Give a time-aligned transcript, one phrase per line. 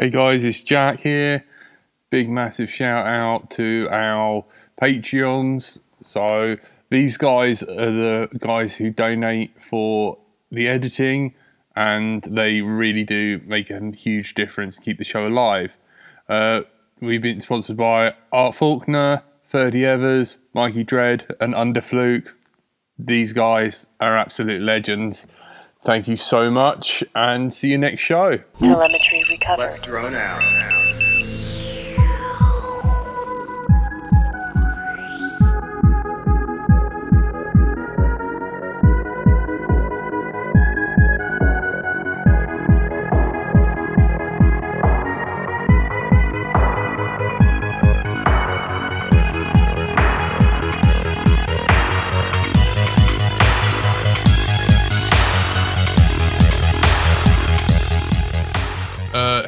[0.00, 1.44] Hey guys, it's Jack here.
[2.08, 4.44] Big massive shout out to our
[4.80, 5.80] Patreons.
[6.00, 6.56] So,
[6.88, 10.18] these guys are the guys who donate for
[10.52, 11.34] the editing
[11.74, 15.76] and they really do make a huge difference to keep the show alive.
[16.28, 16.62] Uh,
[17.00, 22.36] we've been sponsored by Art Faulkner, 30 Evers, Mikey Dread, and Underfluke.
[22.96, 25.26] These guys are absolute legends.
[25.88, 28.36] Thank you so much and see you next show.
[28.58, 29.62] Telemetry recovered.
[29.62, 31.07] Let's drone out.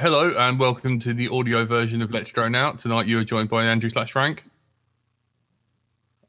[0.01, 2.79] Hello and welcome to the audio version of Let's Drone Out.
[2.79, 4.45] Tonight you are joined by Andrew slash Frank.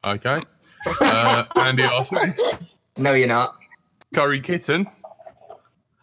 [0.04, 0.40] Okay.
[1.00, 2.36] Uh, Andy Arson,
[2.98, 3.56] No, you're not.
[4.14, 4.88] Curry Kitten.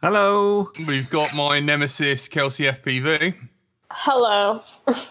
[0.01, 0.71] Hello.
[0.87, 3.35] We've got my nemesis Kelsey FPV.
[3.91, 4.63] Hello.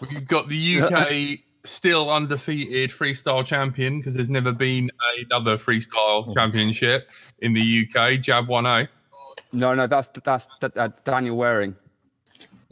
[0.09, 7.11] We've got the UK still undefeated freestyle champion because there's never been another freestyle championship
[7.38, 8.19] in the UK.
[8.19, 8.88] Jab 1A.
[9.53, 11.75] No, no, that's that's uh, Daniel Waring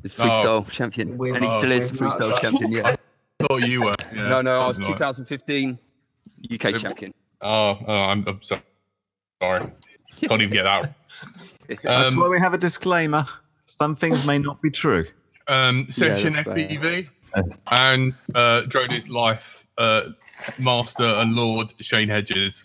[0.05, 2.71] is freestyle champion, and he still is we've freestyle got- champion.
[2.71, 2.95] Yeah.
[3.41, 3.95] Thought you were.
[4.15, 5.77] Yeah, no, no, I was 2015
[6.53, 7.13] UK champion.
[7.41, 8.61] Oh, oh I'm, I'm so-
[9.41, 9.61] sorry.
[10.21, 10.93] Can't even get that.
[11.83, 13.25] That's Um, why we have a disclaimer.
[13.65, 15.05] Some things may not be true.
[15.47, 16.67] um, Session that's fair.
[16.69, 17.09] FPV
[17.71, 20.11] and uh, Drone is Life uh,
[20.63, 22.63] Master and Lord Shane Hedges.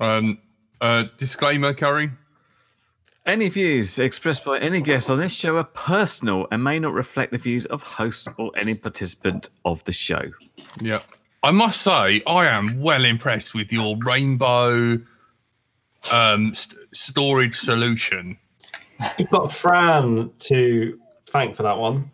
[0.00, 0.38] Um,
[0.80, 2.10] uh, disclaimer, Curry.
[3.26, 7.32] Any views expressed by any guest on this show are personal and may not reflect
[7.32, 10.22] the views of host or any participant of the show.
[10.80, 11.00] Yeah.
[11.42, 15.00] I must say, I am well impressed with your rainbow
[16.12, 18.38] um, st- storage solution.
[19.18, 22.08] You've got Fran to thank for that one.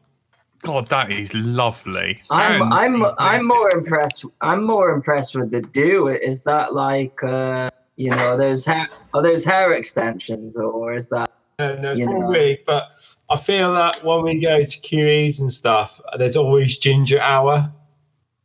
[0.62, 2.20] God, that is lovely.
[2.30, 4.24] I'm I'm I'm more impressed.
[4.40, 6.06] I'm more impressed with the do.
[6.08, 11.30] Is that like uh, you know those hair are those hair extensions or is that
[11.58, 12.28] No, no, it's You know.
[12.28, 12.88] wig, but
[13.30, 17.70] I feel that when we go to QEs and stuff, there's always ginger hour.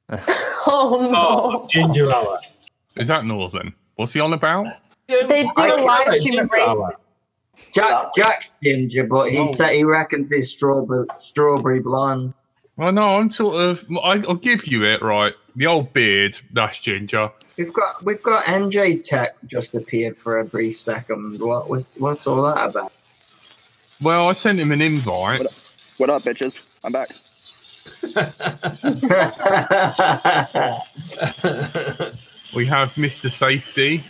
[0.70, 1.68] Oh Oh, no.
[1.70, 2.40] ginger hour.
[2.98, 3.74] Is that Northern?
[3.96, 4.66] What's he on about?
[5.08, 6.96] They do I a live stream at ginger hour.
[7.74, 9.06] Jack Jack's ginger?
[9.06, 9.54] But he Oh.
[9.54, 12.34] said he reckons he's strawberry strawberry blonde.
[12.78, 13.84] Well, no, I'm sort of.
[14.04, 15.34] I, I'll give you it, right?
[15.56, 17.32] The old beard, that's ginger.
[17.58, 21.42] We've got we've got NJ Tech just appeared for a brief second.
[21.42, 22.92] What was what's all that about?
[24.02, 25.42] Well, I sent him an invite.
[25.98, 26.64] What up, bitches?
[26.84, 27.10] I'm back.
[32.56, 33.30] We have Mr.
[33.30, 34.04] Safety,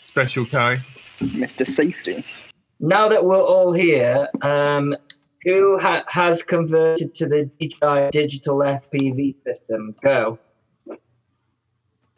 [0.00, 0.78] Special K.
[1.20, 1.66] Mr.
[1.66, 2.24] Safety.
[2.80, 4.96] now that we're all here, um,
[5.44, 9.94] who ha- has converted to the DJI digital FPV system?
[10.02, 10.38] Go.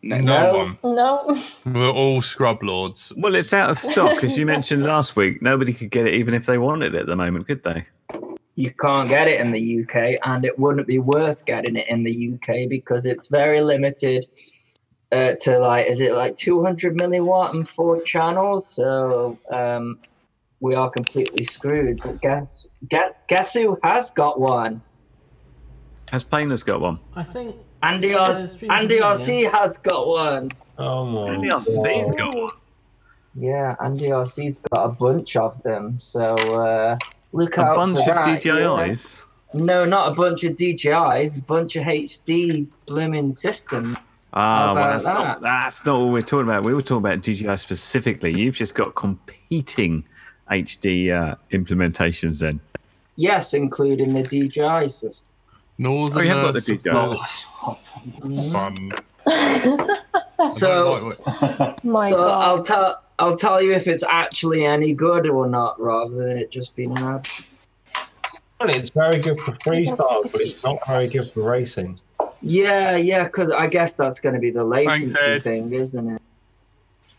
[0.03, 0.55] No, No.
[0.55, 0.79] one.
[0.95, 1.39] No.
[1.65, 3.13] We're all scrub lords.
[3.17, 5.41] Well, it's out of stock, as you mentioned last week.
[5.41, 7.85] Nobody could get it even if they wanted it at the moment, could they?
[8.57, 12.05] You can't get it in the UK, and it wouldn't be worth getting it in
[12.05, 14.27] the UK because it's very limited
[15.11, 18.69] uh, to like, is it like 200 milliwatt and four channels?
[18.69, 19.99] So um,
[20.65, 22.01] we are completely screwed.
[22.03, 24.81] But guess, guess, guess who has got one?
[26.11, 26.99] Has Painter's got one?
[27.15, 30.51] I think Andy, R- stream Andy computer, RC has got one.
[30.79, 32.17] Oh my Andy RC's God.
[32.19, 32.53] got one.
[33.35, 35.99] Yeah, Andy RC's got a bunch of them.
[36.01, 36.97] So uh,
[37.33, 38.55] look A out bunch for of that, yeah.
[38.55, 39.25] DJIs.
[39.53, 43.99] No, not a bunch of DJIs, a bunch of HD blooming systems.
[44.33, 45.15] Ah, How well, that's that?
[45.15, 46.65] not, that's not what we're talking about.
[46.65, 48.33] We were talking about DJI specifically.
[48.33, 50.05] You've just got competing
[50.51, 52.61] HD uh, implementations then.
[53.17, 55.29] Yes, including the DJI system.
[55.79, 58.51] Northern Oh, you have got the DJI.
[58.51, 58.93] fun.
[60.51, 61.17] So,
[61.85, 62.45] My so God.
[62.45, 66.51] I'll tell I'll tell you if it's actually any good or not, rather than it
[66.51, 67.29] just being an ad.
[68.63, 72.01] It's very good for freestyle, but it's not very good for racing.
[72.41, 75.45] Yeah, yeah, because I guess that's going to be the latency Ed.
[75.45, 76.23] thing, isn't it?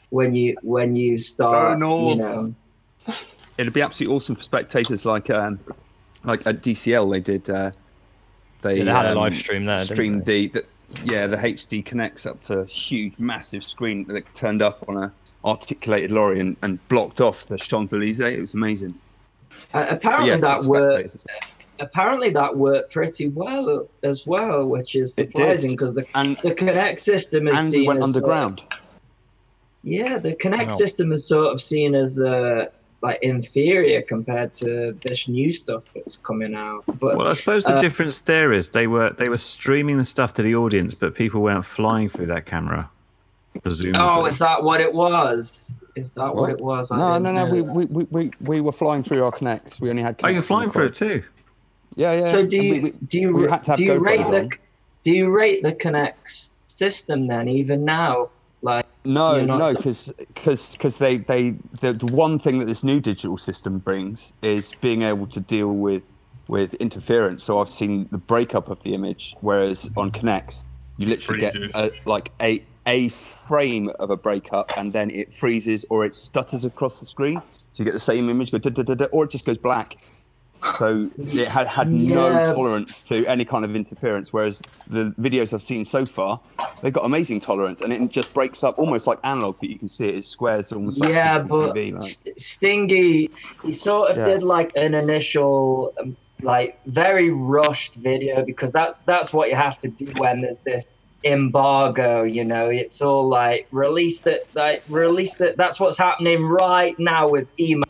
[0.09, 2.09] When you when you start, no.
[2.09, 2.55] you know.
[3.57, 5.59] It'd be absolutely awesome for spectators, like um,
[6.23, 7.49] like at DCL they did.
[7.49, 7.71] Uh,
[8.61, 10.65] they, Yeah, they had a um, live stream there, didn't Streamed the, the
[11.03, 15.11] yeah the HD connects up to a huge massive screen that turned up on a
[15.43, 18.19] articulated lorry and, and blocked off the Champs Elysees.
[18.19, 18.95] It was amazing.
[19.73, 21.25] Uh, apparently yeah, that worked.
[21.79, 26.99] Apparently that worked pretty well as well, which is surprising because the And the Connex
[27.01, 28.61] system is and seen we went as, uh, underground.
[29.83, 30.75] yeah, the Connex Wow.
[30.77, 32.67] system is sort of seen as uh,
[33.05, 36.83] like inferior compared to this new stuff that's coming out.
[36.99, 40.05] But Well, I suppose the Uh, difference there is they were they were streaming the
[40.15, 42.89] stuff to the audience, but people weren't flying through that camera.
[43.63, 44.01] Presumably.
[44.01, 45.73] oh, is that what it was?
[45.95, 46.49] Is that what, What?
[46.51, 46.91] it was?
[46.91, 47.45] I No, no, didn't no.
[47.55, 49.79] We, we, we, we, we were flying through our Connex.
[49.79, 50.19] We only had.
[50.23, 51.23] oh, you're flying through it too.
[51.95, 52.31] Yeah, yeah.
[52.33, 54.41] So do you we- we- do you we had to have do you rate the
[54.41, 54.49] on.
[55.03, 58.29] do you rate the Connex system then even now?
[58.65, 61.51] Like No, no, so- because because they they
[61.81, 65.73] the, the one thing that this new digital system brings is being able to deal
[65.73, 66.03] with
[66.47, 67.43] with interference.
[67.43, 70.63] So I've seen the breakup of the image, whereas on Connex
[70.97, 75.85] you literally get a, like a a frame of a breakup and then it freezes
[75.89, 77.41] or it stutters across the screen.
[77.73, 79.57] So you get the same image, go da, da, da, da, or it just goes
[79.57, 79.97] black.
[80.77, 84.33] So it had had no tolerance to any kind of interference.
[84.33, 86.39] Whereas the videos I've seen so far,
[86.81, 89.57] they've got amazing tolerance, and it just breaks up almost like analog.
[89.59, 91.93] But you can see it, it squares almost like yeah, but TV.
[91.93, 92.35] Like.
[92.37, 93.29] Stingy,
[93.63, 94.25] he sort of Yeah.
[94.25, 99.79] did like an initial, um, like very rushed video because that's that's what you have
[99.81, 100.83] to do when there's this
[101.23, 102.23] embargo.
[102.23, 105.57] You know, it's all like release it, like release it.
[105.57, 107.84] That's what's happening right now with Emax.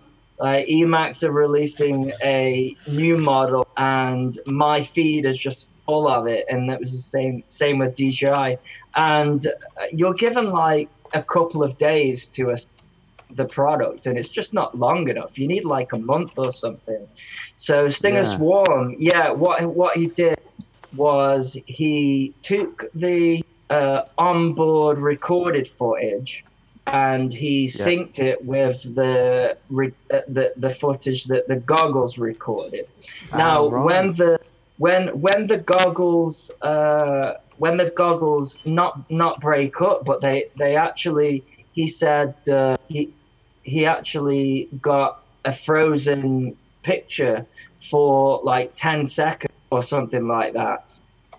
[0.46, 6.46] Like Emax are releasing a new model, and my feed is just full of it.
[6.52, 8.60] And that was the same same with DJI.
[8.96, 9.52] And uh,
[9.92, 12.58] you're given like a couple of days to a
[13.32, 17.08] the product and it's just not long enough you need like a month or something
[17.58, 18.38] so stinger Yeah.
[18.38, 20.40] swarm yeah what what he did
[20.96, 26.46] was he took the uh, onboard recorded footage
[26.88, 32.86] and he synced it with the, re- uh, the the footage that the goggles recorded.
[33.34, 33.86] Now Ah, right.
[33.86, 34.40] when the
[34.78, 40.76] when when the goggles uh, when the goggles not not break up but they they
[40.76, 43.14] actually he said uh, he
[43.64, 47.46] he actually got a frozen picture
[47.90, 50.86] for like 10 seconds or something like that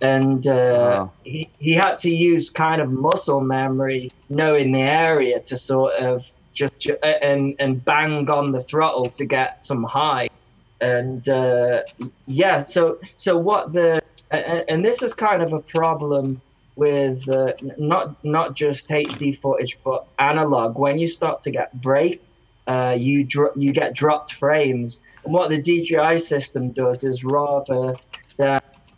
[0.00, 1.12] and uh, Wow.
[1.25, 6.31] he, he had to use kind of muscle memory knowing the area to sort of
[6.52, 10.28] just ju- and and bang on the throttle to get some high
[10.81, 11.82] and uh,
[12.26, 14.00] yeah so so what the
[14.31, 16.40] and, and this is kind of a problem
[16.76, 20.78] with uh, not not just HD footage but analog.
[20.78, 22.22] When you start to get break,
[22.66, 25.00] uh, you dro- you get dropped frames.
[25.25, 27.94] And what the DJI system does is rather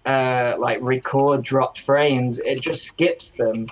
[0.09, 3.69] uh, like record dropped frames, it just skips them.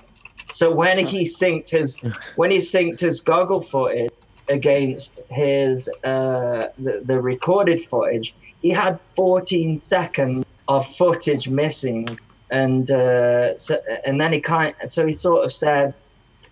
[0.52, 1.96] So when he synced his
[2.36, 4.12] when he synced his goggle footage
[4.48, 12.18] against his uh, the, the recorded footage, he had 14 seconds of footage missing
[12.50, 15.94] and uh, so, and then he kind so he sort of said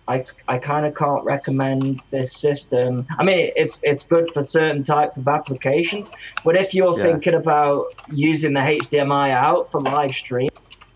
[0.07, 3.07] I, I kind of can't recommend this system.
[3.17, 6.11] I mean, it's it's good for certain types of applications,
[6.43, 7.03] but if you're Yeah.
[7.03, 10.49] thinking about using the HDMI out for live stream,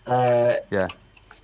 [0.06, 0.88] uh, Yeah.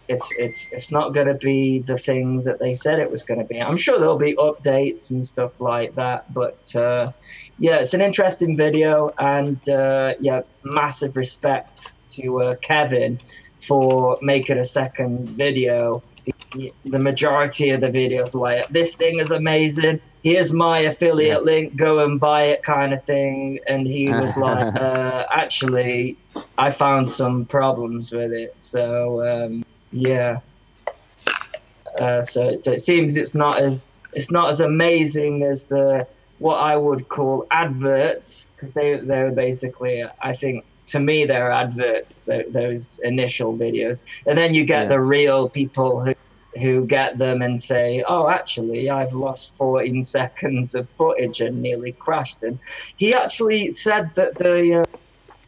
[0.08, 3.40] it's it's it's not going to be the thing that they said it was going
[3.40, 3.60] to be.
[3.60, 7.12] I'm sure there'll be updates and stuff like that, but uh,
[7.58, 13.20] yeah, it's an interesting video, and uh, yeah, massive respect to uh, Kevin
[13.68, 16.04] for making a second video.
[16.54, 20.00] The majority of the videos like this thing is amazing.
[20.24, 21.76] Here's my affiliate link.
[21.76, 23.60] Go and buy it, kind of thing.
[23.68, 26.18] And he was like, uh, actually,
[26.58, 28.56] I found some problems with it.
[28.58, 30.40] So um, yeah.
[32.00, 36.08] Uh, so so it seems it's not as it's not as amazing as the
[36.40, 42.22] what I would call adverts because they they're basically I think to me they're adverts
[42.28, 44.00] tho- those initial videos.
[44.26, 44.90] And then you get Yeah.
[44.90, 46.14] the real people who
[46.62, 51.96] who get them and say oh actually I've lost 14 seconds of footage and nearly
[52.00, 52.60] crashed and
[52.96, 54.84] he actually said that the uh,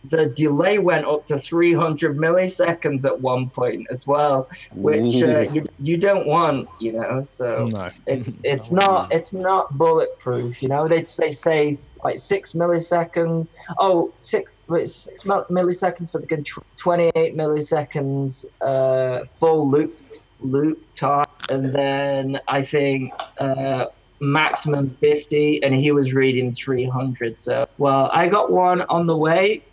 [0.03, 5.65] the delay went up to 300 milliseconds at one point as well which uh, you,
[5.79, 7.89] you don't want you know so No.
[8.05, 10.87] it's it's not it's not bulletproof you know.
[10.87, 13.49] They they say s- like six milliseconds.
[13.79, 16.43] Oh six wait, six milliseconds for the con-
[16.77, 19.97] 28 milliseconds uh full loop
[20.39, 21.25] loop time.
[21.51, 23.85] And then i think uh
[24.19, 29.63] maximum 50 and he was reading 300 so well i got one on the way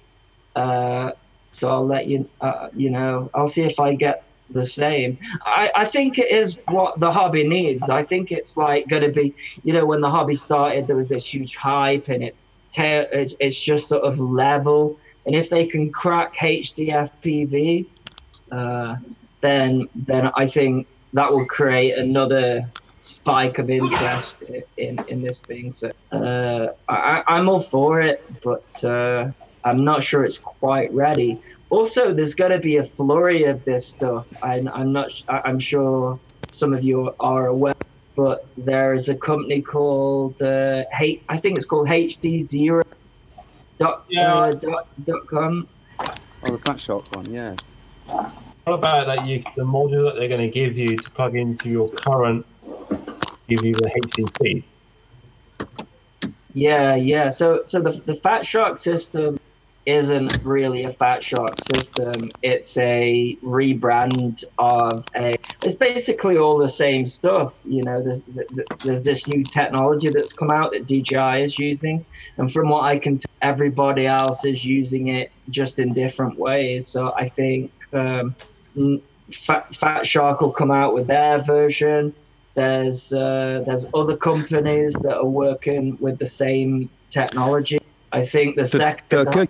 [0.55, 1.13] uh
[1.53, 5.19] so i'll let you uh, you know i'll see if i get the same.
[5.45, 7.89] I, I think it is what the hobby needs.
[7.89, 11.09] I think it's like going to be you know when the hobby started there was
[11.09, 12.45] this huge hype and it's
[12.75, 14.99] ta- it's, it's just sort of level.
[15.27, 17.87] And if they can crack HDFPV,
[18.53, 18.97] uh,
[19.41, 22.69] then then I think that will create another
[23.01, 24.43] spike of interest
[24.77, 25.73] in in this thing.
[25.73, 29.31] So uh, I, I'm all for it, but uh,
[29.65, 31.41] I'm not sure it's quite ready.
[31.71, 34.29] Also, there's going to be a flurry of this stuff.
[34.43, 35.11] I, I'm not.
[35.29, 36.19] I'm sure
[36.51, 37.75] some of you are aware,
[38.17, 42.83] but there is a company called uh, H- I think it's called HD Zero.
[43.79, 44.35] Dot, Yeah.
[44.35, 45.67] uh, dot, dot com.
[45.99, 47.57] Oh, the Fat Shark one, yeah.
[48.07, 49.27] What about that?
[49.27, 52.47] You the module that they're going to give you to plug into your current,
[53.49, 54.63] give you the HCP.
[56.55, 57.31] Yeah, yeah.
[57.31, 59.39] So, so the the Fat Shark system
[59.87, 62.31] isn't really a Fat Shark system.
[62.43, 65.37] It's a rebrand of a.
[65.63, 67.59] It's basically all the same stuff.
[67.65, 68.23] You know, there's
[68.83, 72.05] there's this new technology that's come out that DJI is using,
[72.37, 76.87] and from what I can tell, everybody else is using it just in different ways.
[76.87, 78.35] So I think um,
[79.31, 82.15] Fat, Fat Shark will come out with their version.
[82.55, 87.79] There's uh, there's other companies that are working with the same technology.
[88.13, 89.05] I think the, The, second.
[89.09, 89.49] the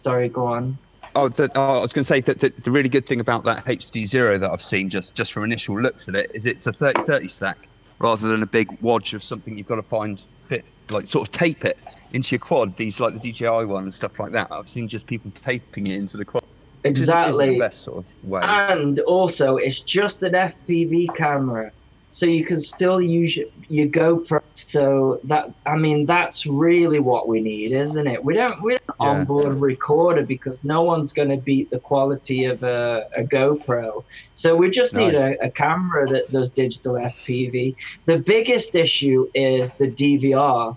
[0.00, 0.78] Sorry, go on.
[1.14, 3.44] oh, the, oh, I was going to say that the, the really good thing about
[3.44, 6.66] that HD Zero that I've seen just just from initial looks at it is it's
[6.66, 10.64] a 30-30 stack rather than a big wadge of something you've got to find fit,
[10.88, 11.76] like sort of tape it
[12.14, 12.74] into your quad.
[12.76, 14.48] These like the DJI one and stuff like that.
[14.50, 16.42] I've seen just people taping it into the quad.
[16.82, 17.50] which isn't- isn't Exactly.
[17.50, 18.40] the best sort of way.
[18.42, 21.70] And also, it's just an FPV camera,
[22.10, 24.40] so you can still use your, your GoPro.
[24.54, 28.24] So that I mean, that's really what we need, isn't it?
[28.24, 29.10] We don't we don't Yeah.
[29.10, 34.04] onboard recorder because no one's going to beat the quality of a, a GoPro.
[34.34, 35.06] So we just No.
[35.06, 37.76] need a, a camera that does digital FPV.
[38.06, 40.76] The biggest issue is the DVR.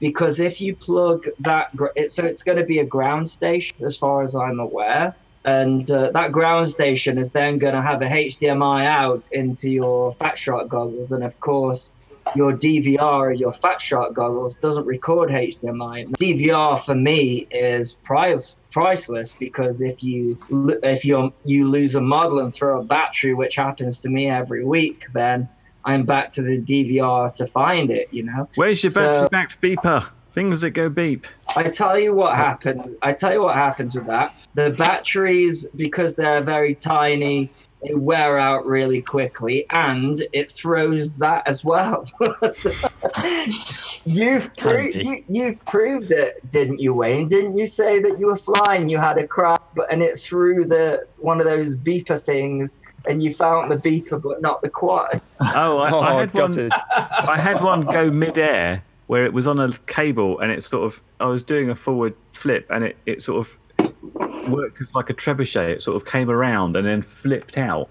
[0.00, 1.66] Because if you plug that,
[2.08, 6.10] so it's going to be a ground station, as far as I'm aware and uh,
[6.10, 10.68] that ground station is then going to have a HDMI out into your Fat Shark
[10.68, 11.92] goggles, and of course,
[12.36, 16.10] your DVR, your Fat Shark goggles, doesn't record HDMI.
[16.12, 20.38] DVR for me is price priceless because if you
[20.82, 24.64] if you you lose a model and throw a battery, which happens to me every
[24.64, 25.48] week, then
[25.84, 28.08] I'm back to the DVR to find it.
[28.12, 28.48] You know.
[28.56, 30.08] Where's your So- battery backed beeper?
[30.32, 31.26] Things that go beep.
[31.56, 32.94] I tell you what happens.
[33.02, 34.34] I tell you what happens with that.
[34.54, 37.50] The batteries, because they're very tiny,
[37.82, 42.04] they wear out really quickly, and it throws that as well.
[42.52, 42.72] So,
[44.04, 47.26] you've proved you, you've proved it, didn't you, Wayne?
[47.26, 50.64] Didn't you say that you were flying, you had a crash, but and it threw
[50.64, 55.20] the one of those beeper things, and you found the beeper, but not the quad.
[55.40, 56.50] Oh, I, oh, I had one.
[56.50, 56.72] gutted.
[56.72, 61.02] I had one go mid-air where it was on a cable and it sort of
[61.18, 65.14] I was doing a forward flip and it, it sort of worked as like a
[65.14, 65.68] trebuchet.
[65.68, 67.88] It sort of came around and then flipped out.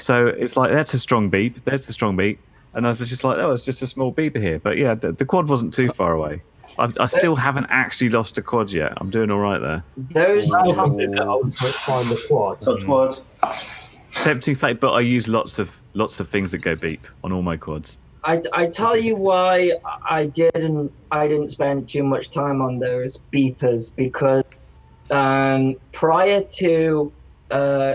[0.00, 1.62] So it's like that's a strong beep.
[1.62, 2.40] There's a strong beep.
[2.74, 4.58] And I was just like, oh, it's just a small beeper here.
[4.58, 6.42] But yeah, the, the quad wasn't too far away.
[6.76, 8.94] I, I still haven't actually lost a quad yet.
[8.96, 9.84] I'm doing all right there.
[9.96, 12.60] Those Malcolm that old trick, find the quad.
[12.62, 12.88] Touch mm.
[12.88, 14.24] wood.
[14.24, 17.42] Tempting fate, but I use lots of lots of things that go beep on all
[17.42, 17.98] my quads.
[18.24, 19.72] I, I tell you why
[20.08, 24.44] I didn't I didn't spend too much time on those beepers because
[25.10, 27.12] um, prior to
[27.50, 27.94] uh,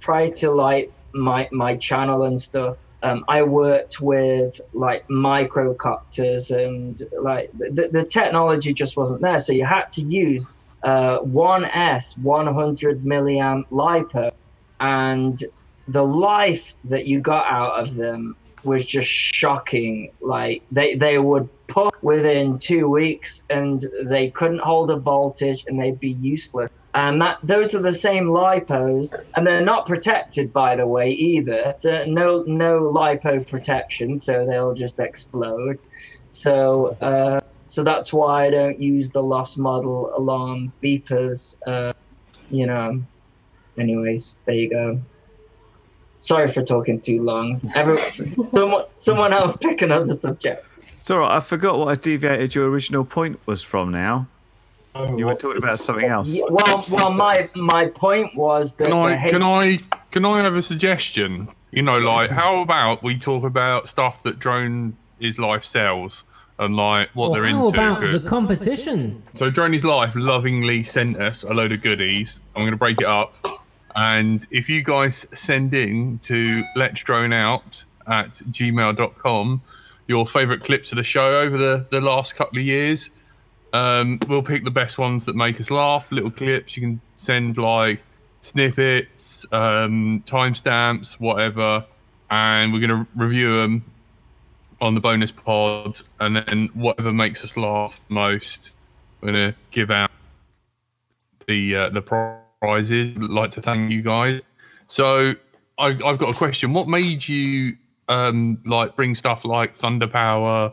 [0.00, 7.00] prior to like my my channel and stuff, um, I worked with like microcopters and
[7.20, 10.46] like the, the technology just wasn't there, so you had to use
[10.82, 14.32] uh, 1S 100 milliamp lipo,
[14.80, 15.42] and
[15.88, 20.12] the life that you got out of them was just shocking.
[20.20, 25.80] Like they they would put within two weeks, and they couldn't hold a voltage, and
[25.80, 26.70] they'd be useless.
[26.94, 31.74] And that those are the same lipos, and they're not protected, by the way, either.
[31.78, 35.78] So no no lipo protection, so they'll just explode.
[36.28, 41.56] So uh, so that's why I don't use the lost model alarm beepers.
[41.66, 41.92] Uh,
[42.50, 43.02] you know.
[43.78, 45.00] Anyways, there you go.
[46.22, 47.60] Sorry for talking too long.
[47.74, 50.64] Every, someone, someone else pick another subject.
[50.78, 51.36] It's all right.
[51.36, 54.26] I forgot what I deviated your original point was from now.
[54.94, 56.38] Oh, you were talking about something else.
[56.50, 59.78] Well, well, my my point was that Can I hate- can I
[60.10, 61.48] can I have a suggestion?
[61.70, 66.24] You know, like how about we talk about stuff that drone is life sells
[66.58, 67.78] and like what Well, they're how into.
[67.80, 69.22] about the 'cause- competition?
[69.34, 72.40] So Drone is Life lovingly sent us a load of goodies.
[72.54, 73.34] I'm going to break it up.
[73.96, 79.62] And if you guys send in to let's drone out at gmail.com
[80.08, 83.10] your favorite clips of the show over the, the last couple of years,
[83.74, 86.12] Um, we'll pick the best ones that make us laugh.
[86.12, 86.76] Little clips.
[86.76, 88.02] You can send like
[88.42, 91.84] snippets, um, timestamps, whatever,
[92.30, 93.84] and we're going to review them
[94.80, 98.72] on the bonus pod, and then whatever makes us laugh most,
[99.20, 100.10] we're going to give out
[101.46, 102.02] the uh, the
[102.62, 103.16] prizes.
[103.16, 104.40] I'd like to thank you guys.
[104.86, 105.34] So
[105.78, 106.72] I've, I've got a question.
[106.72, 107.76] What made you
[108.08, 110.72] um, like bring stuff like Thunder Power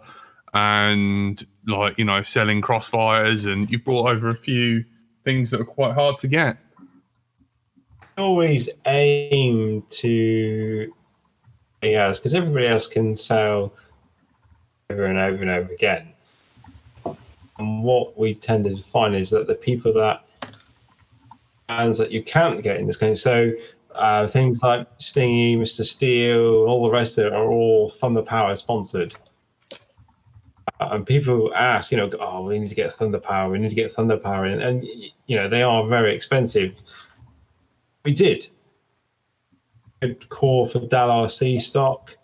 [0.54, 4.86] and like you know selling crossfires, and you've brought over a few
[5.24, 6.58] things that are quite hard to get.
[8.18, 10.94] always aim to
[11.82, 13.74] yes, because everybody else can sell
[14.92, 16.08] over and over and over again.
[17.58, 20.24] And what we tended to find is that the people that
[21.70, 23.54] bands that you can't get in this game, so
[23.96, 25.86] uh, things like Stingy, Mr.
[25.86, 29.16] Steele, all the rest of it are all Thunder Power sponsored.
[30.80, 33.70] Uh, and people ask, you know, oh, we need to get Thunder Power, we need
[33.70, 34.84] to get Thunder Power, and, and
[35.28, 36.82] you know they are very expensive.
[38.04, 38.48] We did.
[40.02, 42.16] Good core for DalRC stock.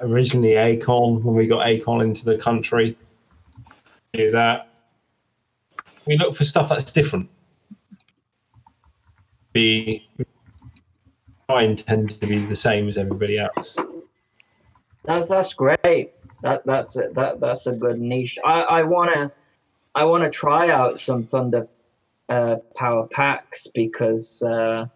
[0.00, 2.96] Originally Aikon, when we got Aikon into the country,
[4.12, 4.68] do that.
[6.06, 7.30] We look for stuff that's different.
[9.54, 10.08] We
[11.48, 13.76] try and tend to be the same as everybody else.
[15.04, 16.12] That's that's great.
[16.42, 18.38] That that's a, that that's a good niche.
[18.44, 19.30] I I wanna
[19.94, 21.68] I wanna try out some Thunder
[22.28, 24.86] uh, Power packs because uh,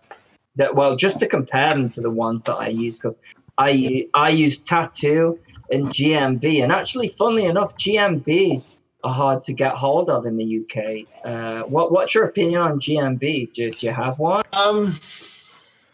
[0.56, 3.18] that well just to compare them to the ones that I use because
[3.58, 5.38] I I use Tattu
[5.70, 8.64] and GNB and actually funnily enough GNB
[9.08, 11.06] hard to get hold of in the UK.
[11.24, 13.52] Uh, what what's your opinion on GNB?
[13.52, 14.42] Do, do you have one?
[14.52, 14.98] Um,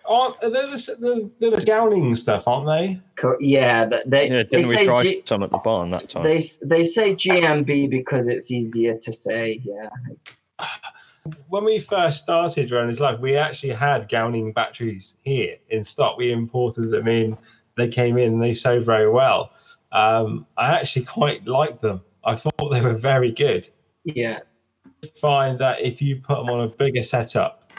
[0.09, 3.01] aren't they're the, the, they're the GaoNeng stuff, aren't they?
[3.17, 6.25] Co- Yeah, they Yeah, didn't we say try G- some at the barn that time?
[6.25, 9.61] they they say GNB because it's easier to say.
[9.65, 9.89] Yeah.
[11.49, 16.19] When we first started running his life, we actually had GaoNeng batteries here in stock.
[16.19, 17.39] We imported them in.
[17.77, 18.39] They came in.
[18.41, 19.51] They sold very well.
[19.91, 22.03] Um, I actually quite liked them.
[22.27, 23.69] I thought they were very good.
[24.05, 24.41] Yeah.
[25.21, 27.73] Find that if you put them on a bigger setup,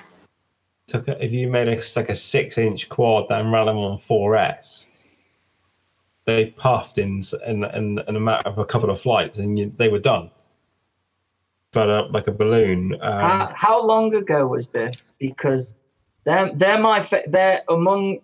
[0.87, 4.87] took a, if you made a, like a six-inch quad and ran them on 4S,
[6.25, 9.71] they puffed in in, in, in a matter of a couple of flights, and you,
[9.77, 10.29] they were done.
[11.71, 12.95] But uh, like a balloon.
[13.01, 15.13] Um, how, how long ago was this?
[15.19, 15.73] Because
[16.23, 18.19] they're they're my fa- they're among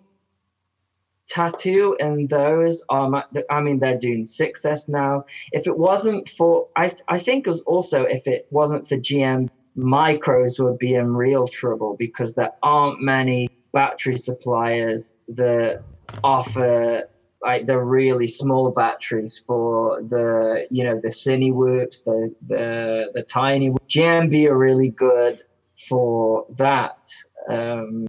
[1.32, 5.26] tattu and those are I mean they're doing 6S now.
[5.52, 9.50] If it wasn't for I I think it was also if it wasn't for GM
[9.78, 15.82] micros would be in real trouble because there aren't many battery suppliers that
[16.24, 17.08] offer
[17.42, 23.24] like the really small batteries for the you know the cine whoops the the the
[23.24, 25.42] tiny gnb are really good
[25.88, 27.10] for that
[27.50, 28.08] um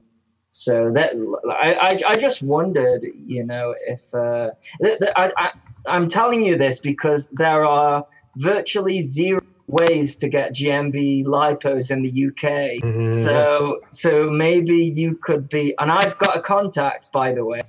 [0.64, 1.11] so that
[1.51, 4.51] I, I i just wondered you know if uh
[4.83, 5.51] th- th- I, I
[5.87, 12.03] i'm telling you this because there are virtually zero ways to get gnb lipos in
[12.07, 13.22] the uk Mhm.
[13.25, 17.61] so so maybe you could be and i've got a contact by the way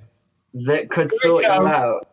[0.68, 1.66] that could we sort you go.
[1.66, 2.06] out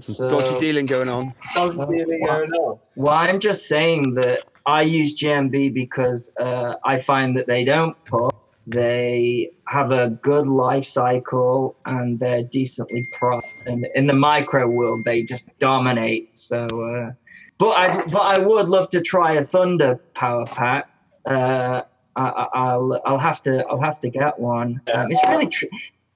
[0.00, 1.32] Some dodgy so, dealing going on.
[1.38, 2.78] How's the dealing going on?
[2.96, 7.96] well i'm just saying that i use gnb because uh, i find that they don't
[8.04, 8.34] put
[8.68, 13.46] they have a good life cycle and they're decently priced.
[13.66, 16.36] And in the micro world they just dominate.
[16.38, 17.12] So uh,
[17.58, 20.88] but i but i would love to try a thunder power pack.
[21.24, 21.82] Uh,
[22.16, 24.80] I, I- I'll I'll have to I'll have to get one.
[24.92, 25.66] Um, it's really tr-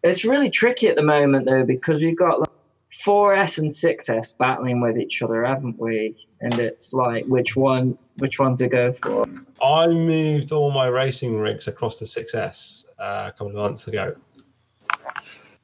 [0.03, 2.49] it's really tricky at the moment though because we've got like
[2.93, 6.17] 4S and 6S battling with each other, haven't we?
[6.41, 9.25] And it's like which one which one to go for.
[9.63, 14.15] I moved all my racing rigs across to 6S uh, a couple of months ago.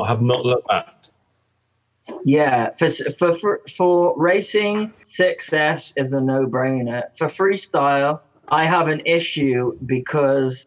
[0.00, 0.94] I have not looked back.
[2.24, 7.16] Yeah, for for for, for racing, 6S is a no-brainer.
[7.16, 10.66] For freestyle, I have an issue because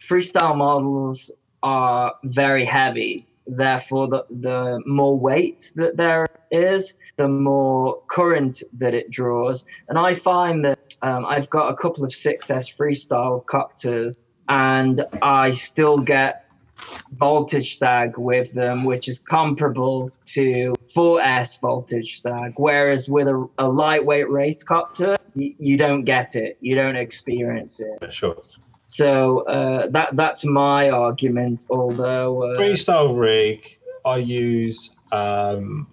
[0.00, 1.30] freestyle models
[1.62, 3.26] are very heavy.
[3.56, 9.64] Therefore, the, the more weight that there is, the more current that it draws.
[9.88, 14.16] And I find that um, I've got a couple of 6S freestyle copters,
[14.48, 16.46] and I still get
[17.12, 22.54] voltage sag with them, which is comparable to 4S voltage sag.
[22.56, 27.80] Whereas with a, a lightweight race copter, you, you don't get it, you don't experience
[27.80, 28.12] it.
[28.12, 28.36] Sure.
[28.90, 31.66] So uh, that that's my argument.
[31.70, 35.86] Although uh, Freestyle rig, I use um,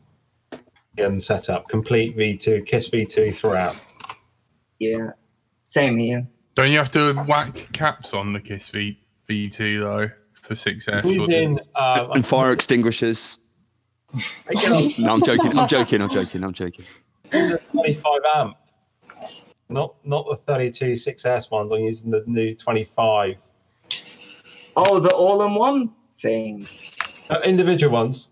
[0.97, 3.75] and setup complete V2, Kiss V2 throughout.
[4.79, 5.11] Yeah,
[5.61, 6.25] same here.
[6.55, 10.09] Don't you have to whack caps on the Kiss V V2 though
[10.41, 11.05] for 6S?
[11.05, 13.37] or Using, um, And fire extinguishers.
[14.97, 15.59] No, I'm joking.
[15.59, 16.01] I'm joking.
[16.01, 16.43] I'm joking.
[16.43, 16.85] I'm joking.
[17.29, 18.55] 25 amp,
[19.69, 21.71] not not the 32 6S ones.
[21.71, 23.41] I'm using the new 25
[24.75, 26.67] Oh, the all-in-one thing.
[27.29, 28.29] uh, individual ones.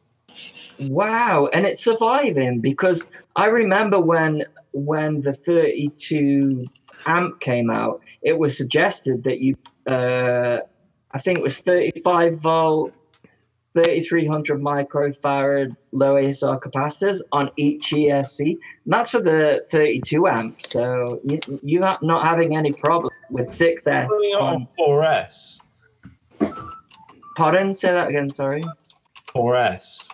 [0.79, 4.43] Wow, and it's surviving because I remember when
[4.73, 6.65] when the 32
[7.07, 9.55] amp came out, it was suggested that you,
[9.87, 10.59] uh,
[11.11, 12.93] I think it was 35 volt,
[13.75, 18.51] 3300 microfarad low ESR capacitors on each ESC.
[18.51, 20.61] And that's for the 32 amp.
[20.61, 24.07] So you, you're not, not having any problem with 6S.
[24.07, 25.59] Running On, on 4S.
[27.35, 27.73] pardon?
[27.73, 28.63] Say that again, sorry.
[29.27, 30.09] 4S.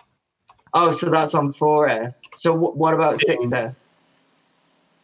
[0.74, 2.22] Oh, so that's on 4S.
[2.34, 3.82] So wh- what about 6S?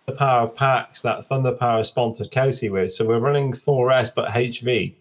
[0.07, 2.93] The power packs that Thunder Power sponsored Kelsey with.
[2.93, 4.95] So we're running 4S but HV.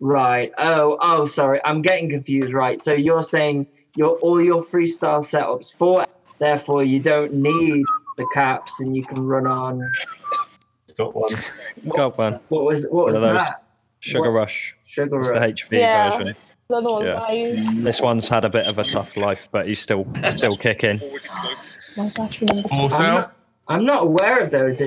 [0.00, 0.52] Right.
[0.58, 1.60] Oh, oh, sorry.
[1.64, 2.52] I'm getting confused.
[2.52, 2.80] Right.
[2.80, 6.04] So you're saying your all your freestyle setups for,
[6.38, 7.84] therefore you don't need
[8.16, 9.90] the caps and you can run on.
[10.96, 11.30] Got one.
[11.96, 12.40] Got one.
[12.48, 13.36] What was what was One of those.
[13.36, 13.62] that?
[14.00, 14.38] Sugar What?
[14.38, 14.74] Rush.
[14.86, 15.52] Sugar It's the Rush.
[15.52, 16.10] HV Yeah.
[16.18, 16.34] version.
[16.68, 17.14] They're the ones Yeah.
[17.22, 17.78] I use.
[17.80, 21.00] Mm, this one's had a bit of a tough life, but he's still still kicking.
[21.96, 22.68] My battery number.
[22.68, 23.32] Full I'm not,
[23.68, 24.80] I'm not aware of those.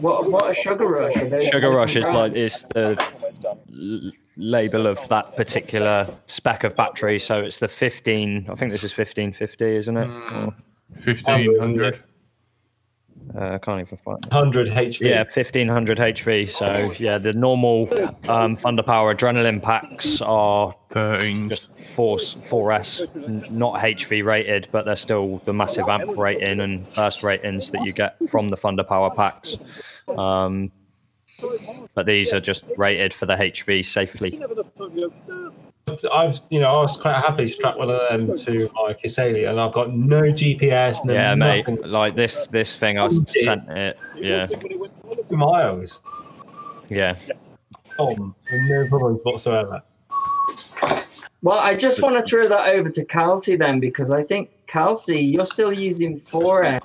[0.00, 1.16] What what a Sugar Rush?
[1.16, 2.54] Are those Sugar Rush is like brands?
[2.54, 3.04] is the
[3.70, 7.18] l- label of that particular spec of battery.
[7.18, 8.46] So it's the 15.
[8.48, 10.08] I think this is 1550, isn't it?
[10.08, 10.54] Or,
[11.04, 12.02] 1500.
[13.36, 14.24] uh, I can't even find.
[14.24, 14.32] it.
[14.32, 15.00] 100 HV.
[15.00, 16.48] Yeah, 1500 HV.
[16.48, 17.88] So yeah, the normal
[18.28, 21.50] um, Thunder Power adrenaline packs are 13.
[21.50, 26.86] just 4 4S, n- not HV rated, but they're still the massive amp rating and
[26.94, 29.56] burst ratings that you get from the Thunder Power packs.
[30.16, 30.70] Um,
[31.94, 34.40] but these are just rated for the HV safely.
[36.12, 39.60] I've, you know, I was quite happily strapped one of them to my Kisalia and
[39.60, 41.66] I've got no GPS, no Yeah, mate.
[41.86, 43.98] Like this, this thing, I sent it.
[44.16, 44.48] Yeah,
[45.30, 46.00] miles.
[46.88, 47.16] yeah.
[47.96, 49.82] Tom, no problems whatsoever.
[51.42, 55.22] Well, I just want to throw that over to Kelsey then, because I think Kelsey,
[55.22, 56.80] you're still using 4S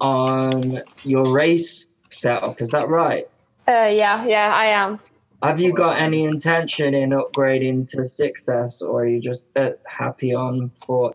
[0.00, 0.60] on
[1.04, 2.60] your race setup.
[2.60, 3.28] Is that right?
[3.68, 4.98] Uh, yeah, yeah, I am.
[5.42, 10.34] Have you got any intention in upgrading to 6S, or are you just uh, happy
[10.34, 11.14] on 4?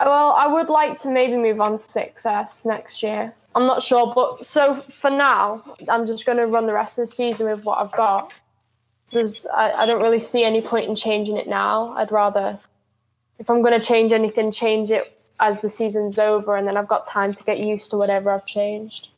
[0.00, 3.34] Well, I would like to maybe move on to 6S next year.
[3.54, 7.02] I'm not sure, but so for now, I'm just going to run the rest of
[7.02, 8.34] the season with what I've got.
[9.12, 11.92] There's, I, I don't really see any point in changing it now.
[11.92, 12.58] I'd rather,
[13.38, 16.88] if I'm going to change anything, change it as the season's over, and then I've
[16.88, 19.08] got time to get used to whatever I've changed.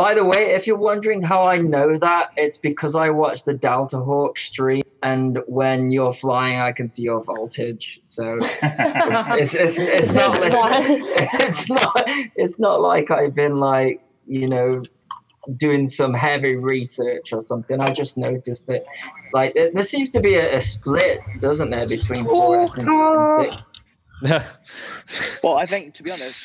[0.00, 3.52] By the way, if you're wondering how I know that, it's because I watch the
[3.52, 8.00] Delta Hawk stream, and when you're flying, I can see your voltage.
[8.00, 12.02] So it's, it's, it's, it's not That's like, it's not
[12.34, 14.82] it's not like I've been like you know
[15.58, 17.78] doing some heavy research or something.
[17.78, 18.86] I just noticed that
[19.34, 23.52] like there, there seems to be a, a split, doesn't there, between 4S and, and
[23.52, 23.62] 6.
[25.42, 26.42] Well, I think to be honest,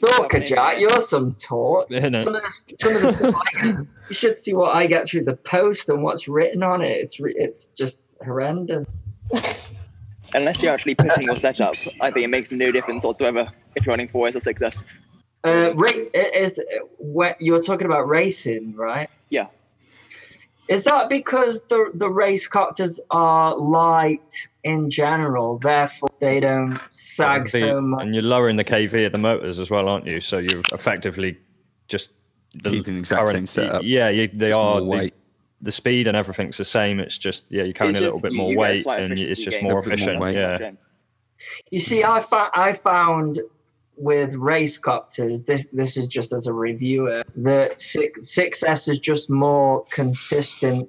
[0.00, 1.88] Thorka Jack, you're some talk.
[1.90, 2.22] Innit?
[2.22, 5.08] Some of the, some of the stuff I get, you should see what I get
[5.08, 6.92] through the post and what's written on it.
[6.92, 8.86] It's re- it's just horrendous.
[10.34, 13.92] unless you're actually pushing your setup, I think it makes no difference whatsoever if you're
[13.92, 14.84] running 4S or 6S.
[15.44, 16.60] Uh, ra- i- is
[16.98, 19.08] what you're talking about racing, right?
[19.30, 19.46] Yeah.
[20.70, 27.46] Is that because the the race copters are light in general, therefore they don't sag
[27.50, 28.02] The- so much?
[28.02, 30.20] and you're lowering the KV of the motors as well, aren't you?
[30.20, 31.36] So you're effectively
[31.88, 32.10] just
[32.54, 34.70] the Keeping the exact same setup, Yeah, you, they Just are.
[34.70, 35.14] more The, weight.
[35.60, 37.00] the speed and everything's the same.
[37.00, 39.00] It's just yeah, you're carrying It's a little just- bit more you get a weight,
[39.10, 40.34] and it's just more A bit more efficient.
[40.36, 40.70] Yeah.
[41.72, 43.40] You see, I, fa- I found
[44.00, 48.98] with race copters, this this is just as a reviewer, that six six S is
[48.98, 50.88] just more consistent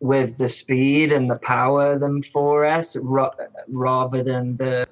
[0.00, 3.30] with the speed and the power than 4S ra-
[3.68, 4.84] rather than the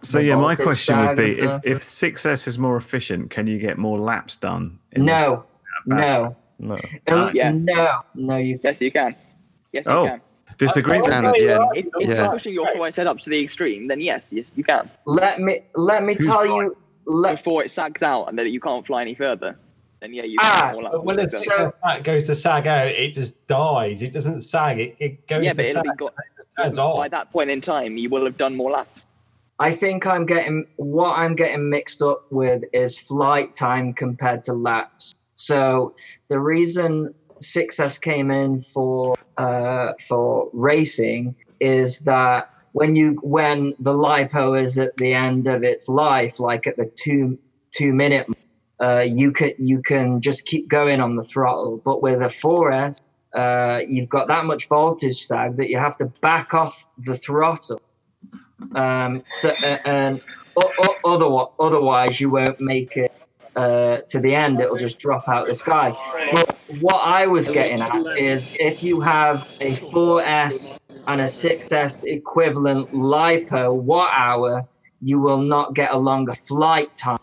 [0.00, 3.30] So The yeah, my question would be: tag if, and if 6S is more efficient,
[3.30, 4.78] can you get more laps done?
[4.92, 5.44] in this no
[5.86, 6.74] no No.
[7.08, 7.64] Um, Yes.
[7.66, 9.14] no no you Yes, you can.
[9.72, 10.06] Yes, you Oh.
[10.06, 10.20] can.
[10.58, 10.98] Disagree.
[11.00, 11.70] with Down at the.
[11.74, 12.22] If, if Yeah.
[12.22, 14.90] you're pushing your 4S setup to the extreme, then yes, yes, you can.
[15.06, 16.50] let me let me Who's tell right?
[16.64, 19.56] you let Before it sags out and then you can't fly any further,
[20.00, 20.72] then yeah, you Ah, can.
[20.74, 21.72] more laps But when than the 6S.
[21.84, 24.02] 6S goes to sag out, it just dies.
[24.02, 24.78] It doesn't sag.
[24.80, 25.84] It, it goes yeah, to but it'll sag.
[25.84, 26.96] be got, it turns off.
[26.98, 29.04] by that point in time, you will have done more laps.
[29.60, 34.52] I think I'm getting what I'm getting mixed up with is flight time compared to
[34.52, 35.14] laps.
[35.34, 35.94] So
[36.28, 43.92] the reason 6S came in for uh, for racing is that when you when the
[43.92, 47.38] lipo is at the end of its life, like at the two
[47.70, 48.26] two minute,
[48.80, 51.80] uh, you can you can just keep going on the throttle.
[51.84, 53.00] But with a 4S,
[53.34, 57.80] uh, you've got that much voltage sag that you have to back off the throttle.
[58.74, 60.20] Um, so, uh, and
[60.56, 63.12] o- o- otherwise, otherwise you won't make it
[63.58, 64.60] uh, to the end.
[64.60, 65.94] It'll just drop out the sky.
[66.32, 72.04] But what I was getting at is if you have a 4S and a 6S
[72.04, 74.68] equivalent lipo watt hour,
[75.00, 77.18] you will not get a longer flight time.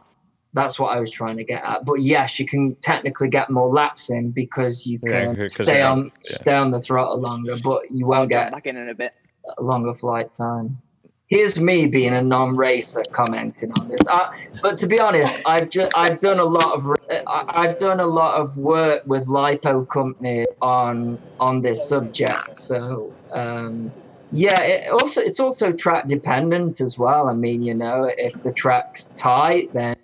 [0.53, 1.83] That's what I was trying to get at.
[1.85, 6.37] But yes, you can technically get more laps in because you Yeah, stay on yeah.
[6.37, 9.13] stay on the throttle longer, but you I'll won't get back in in a bit.
[9.57, 10.77] a longer flight time.
[11.35, 13.99] Here's me being a non-racer commenting on this.
[14.61, 16.87] But to be honest, I've just I've done a lot of
[17.27, 22.55] I've done a lot of work with lipo companies on on this subject.
[22.55, 23.91] So um,
[24.31, 27.27] yeah, it also it's also track dependent as well.
[27.27, 29.97] I mean, you know, if the track's tight, then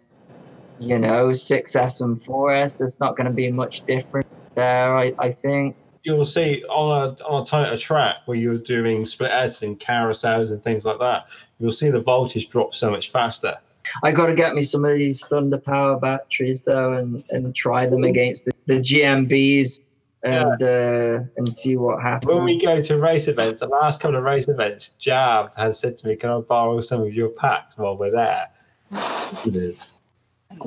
[0.80, 4.98] you know, 6S and 4S, it's not going to be much different there.
[4.98, 5.78] I, I think.
[6.04, 10.52] You'll see on a on a tighter track where you're doing split S and carousels
[10.52, 11.28] and things like that.
[11.60, 13.58] You'll see the voltage drop so much faster.
[14.04, 17.86] I got to get me some of these Thunder Power batteries though, and, and try
[17.86, 19.82] them against the, the GNBs
[20.24, 22.34] and uh, and see what happens.
[22.34, 25.98] When we go to race events, the last couple of race events, Jab has said
[25.98, 28.48] to me, "Can I borrow some of your packs while we're there?"
[29.46, 29.94] It is.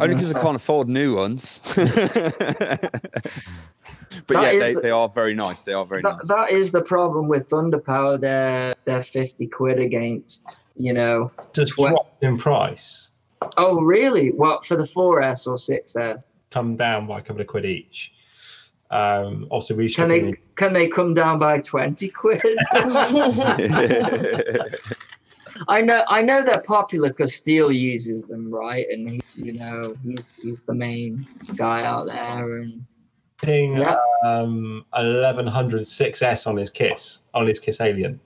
[0.00, 1.60] Only because I can't afford new ones.
[1.74, 1.84] but
[4.28, 5.62] That yeah, they, the- they are very nice.
[5.62, 6.28] They are very that, nice.
[6.28, 8.18] that is the problem with Thunder Power.
[8.18, 11.30] They're they're fifty quid against you know.
[11.52, 13.10] Just Twe- dropped in price,
[13.56, 14.30] Oh really?
[14.32, 16.22] What for the 4S or 6S?
[16.50, 18.12] come down by a couple of quid each.
[18.90, 20.10] Um, obviously, we Can should.
[20.10, 22.42] they can they come down by twenty quid?
[25.68, 28.86] I know I know they're popular because Steele uses them, right?
[28.90, 32.84] And he, you know he's he's the main guy out there, and
[33.44, 33.96] Seeing Yeah.
[34.24, 38.18] um, 1100 6S on his Kiss, on his Kiss Alien.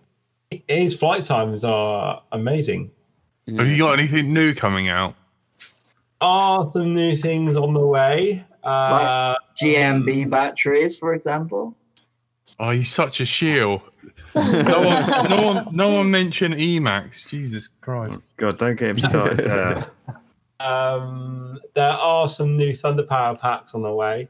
[0.68, 2.90] His flight times are amazing.
[3.56, 5.14] Have you got anything new coming out?
[6.20, 8.44] Are some new things on the way?
[8.62, 11.74] Uh, GNB batteries, for example.
[12.58, 13.80] Oh, he's such a shield.
[14.34, 17.26] No one, no one, no one mentioned Emax.
[17.28, 18.20] Jesus Christ.
[18.36, 19.86] God, don't get him started there.
[20.60, 24.28] um, there are some new Thunder Power packs on the way.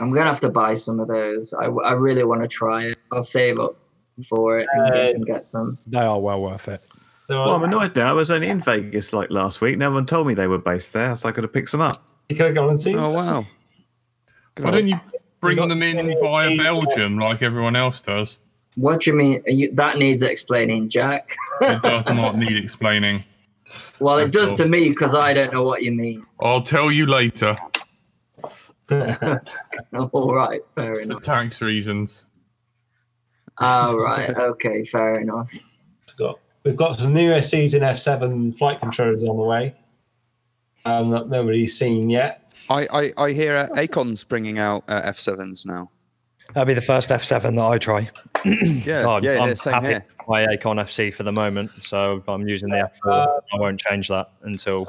[0.00, 1.52] I'm gonna have to buy some of those.
[1.54, 2.98] I, I really want to try it.
[3.10, 3.76] I'll save up
[4.28, 5.76] for it and, Uh, and get some.
[5.86, 6.80] They are well worth it.
[7.28, 8.08] There Well, I'm annoyed now.
[8.08, 9.76] I was only in Vegas like last week.
[9.76, 12.02] No one told me they were based there, so I could have picked some up.
[12.28, 12.96] you could have gone and seen.
[12.96, 13.44] Oh wow.
[14.58, 14.98] Why don't you
[15.40, 18.38] bring got- them in via Belgium like everyone else does?
[18.76, 19.42] What do you mean?
[19.46, 21.36] Are you, that needs explaining, Jack.
[21.60, 23.24] It does not need explaining.
[23.98, 26.24] well, it does to me because I don't know what you mean.
[26.40, 27.56] I'll tell you later.
[28.90, 30.96] All right, fair enough.
[30.96, 31.22] For enough.
[31.22, 32.24] tax reasons.
[33.58, 35.52] All right, okay, fair enough.
[36.16, 39.74] got we've got some new season F7 flight controllers on the way.
[40.84, 42.54] Um, that nobody's seen yet.
[42.70, 45.90] I, I, I hear uh, Aikon's bringing out uh, F7s now.
[46.54, 48.10] That'll be the first F7 that I try.
[48.44, 50.04] Yeah, Oh, yeah, I'm yeah, same happy here.
[50.28, 53.10] my Aikon FC for the moment, so I'm using the F4.
[53.12, 54.86] Uh, I won't change that until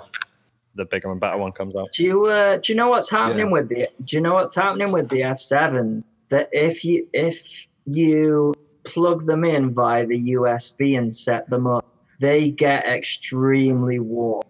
[0.75, 1.91] the bigger and better one comes out.
[1.93, 3.51] Do you uh, do you know what's happening Yeah.
[3.53, 6.03] with the do you know what's happening with the F7s?
[6.29, 11.85] That if you if you plug them in via the USB and set them up,
[12.19, 14.43] they get extremely warm,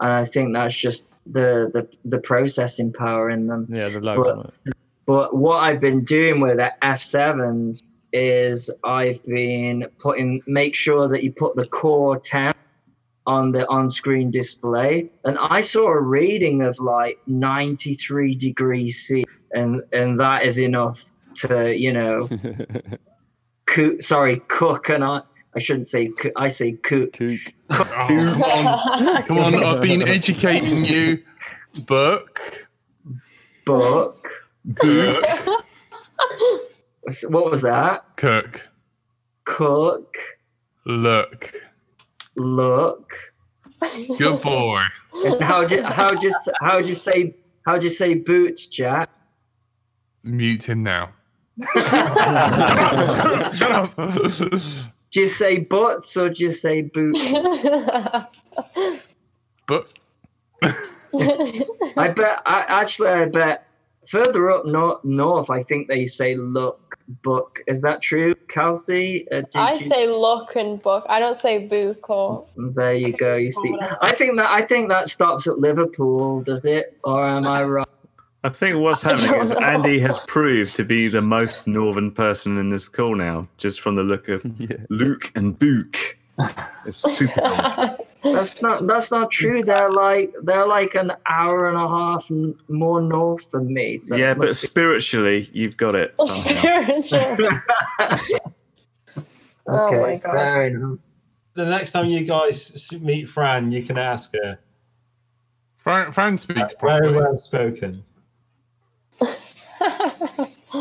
[0.00, 3.66] and I think that's just the the, the processing power in them.
[3.70, 4.74] Yeah, the low But-
[5.06, 7.80] But what I've been doing with the F7s
[8.12, 12.56] is I've been putting make sure that you put the core temp
[13.26, 19.82] on the on-screen display, and I saw a reading of like 93 degrees C, and
[19.92, 22.28] and that is enough to you know,
[23.66, 24.02] cook.
[24.02, 25.22] Sorry, cook, and I
[25.54, 27.14] I shouldn't say cook, I say cook.
[27.14, 27.40] Kook.
[27.70, 29.54] Oh, come on, come on!
[29.64, 31.22] I've been educating you.
[31.86, 32.68] Book,
[33.64, 34.30] Book.
[34.76, 35.24] cook,
[37.28, 38.16] What was that?
[38.16, 38.68] cook,
[39.44, 40.16] Cook.
[40.84, 41.54] look.
[42.36, 43.12] Look.
[44.18, 44.82] Good boy.
[45.24, 49.08] And how'd you how'd you how'd you say how'd you say boots, Jack?
[50.22, 51.10] Mute him now.
[51.74, 53.96] Shut up.
[53.96, 57.20] Do you say butts or do you say boots?
[59.66, 59.88] But
[60.62, 63.66] I bet I actually I bet
[64.06, 66.85] further up north, north, I think they say look
[67.22, 67.60] book.
[67.66, 69.26] Is that true, Kelsey?
[69.30, 71.04] Uh, did I you- say look and book.
[71.08, 72.46] I don't say book or.
[72.56, 73.36] There you go.
[73.36, 76.42] You see, I think that I think that stops at Liverpool.
[76.42, 77.84] Does it, or am I wrong?
[78.44, 79.58] I think what's I happening is know.
[79.58, 83.96] Andy has proved to be the most northern person in this call now, just from
[83.96, 84.76] the look of Yeah.
[84.88, 86.16] Luke and Book.
[86.86, 87.96] It's super.
[88.32, 89.62] That's not that's not true.
[89.62, 92.30] They're like they're like an hour and a half
[92.68, 93.96] more north than me.
[93.96, 96.14] So yeah, but be- spiritually, you've got it.
[96.24, 97.00] somehow.
[97.02, 97.60] Spiritual.
[99.68, 100.32] Oh my God.
[100.32, 100.98] fair enough.
[101.54, 104.58] The next time you guys meet Fran, you can ask her.
[105.78, 108.04] Fran, Fran speaks Very well spoken.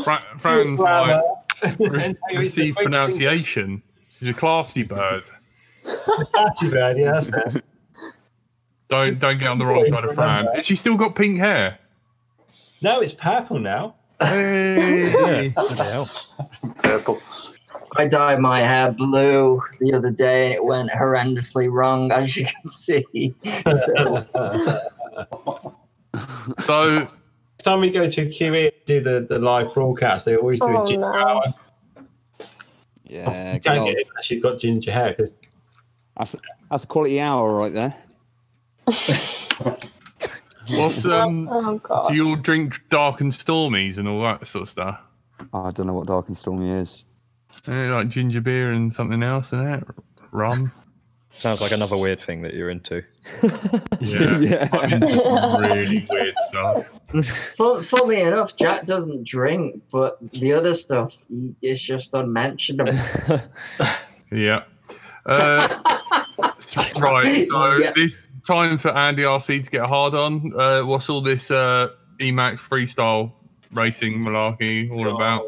[0.04, 1.24] Fran, Fran's like
[1.64, 3.82] uh, Re- received pronunciation.
[4.10, 5.24] She's a classy bird.
[5.86, 7.64] Classy bird, yeah, that's it.
[8.88, 10.48] Don't don't get on the wrong side of Fran.
[10.56, 11.80] Has she still got pink hair?
[12.82, 13.96] No, it's purple now.
[14.22, 15.50] Hey.
[15.56, 15.56] Bloody.
[16.84, 17.22] Purple.
[17.98, 22.46] I dyed my hair blue the other day, and it went horrendously wrong, as you
[22.46, 23.34] can see.
[23.86, 24.28] So,
[26.60, 27.08] So
[27.64, 30.88] time we go to QE do the, the live broadcast, they always do Oh, a
[30.88, 31.08] ginger no.
[31.14, 31.44] hour.
[33.06, 35.14] Yeah, You good can't get it unless you've got ginger hair.
[35.16, 35.34] 'cause-
[36.18, 36.36] that's
[36.70, 37.96] that's a quality hour right there.
[40.72, 41.48] what's um?
[41.52, 42.10] oh god.
[42.10, 45.00] Do you all drink dark and stormies and all that sort of stuff?
[45.54, 47.06] I don't know what dark and stormy is.
[47.68, 49.84] Eh, like ginger beer and something else and that
[50.32, 50.72] rum.
[51.32, 53.04] Sounds like another weird thing that you're into.
[54.00, 54.70] Yeah, Yeah.
[54.72, 56.86] I'm into some really weird stuff.
[57.58, 61.14] fu- funnily enough, Jack doesn't drink, but the other stuff
[61.62, 62.94] is just unmentionable.
[64.32, 64.64] Yeah.
[65.26, 65.68] Uh,
[66.58, 67.48] s- right.
[67.48, 67.92] So Yeah.
[67.96, 70.54] this time for Andy RC to get hard on.
[70.56, 73.32] Uh, what's all this uh, Emax freestyle
[73.72, 75.44] racing malarkey all about?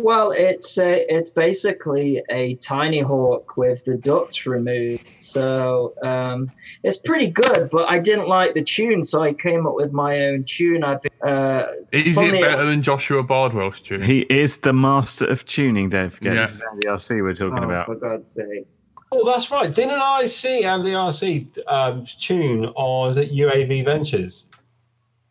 [0.00, 6.52] Well, it's uh, it's basically a tiny hawk with the ducts removed, so um,
[6.84, 7.68] it's pretty good.
[7.68, 10.84] But I didn't like the tune, so I came up with my own tune.
[10.84, 14.00] I uh, Is it better than Joshua Bardwell's tune?
[14.00, 16.34] He is the master of tuning, don't forget.
[16.34, 16.42] Yeah.
[16.42, 17.86] This is Andy RC we're talking oh, about.
[17.86, 18.68] for God's sake.
[19.10, 19.74] Oh, that's right.
[19.74, 24.46] Didn't I see Andy RC um, tune on is it UAV Ventures?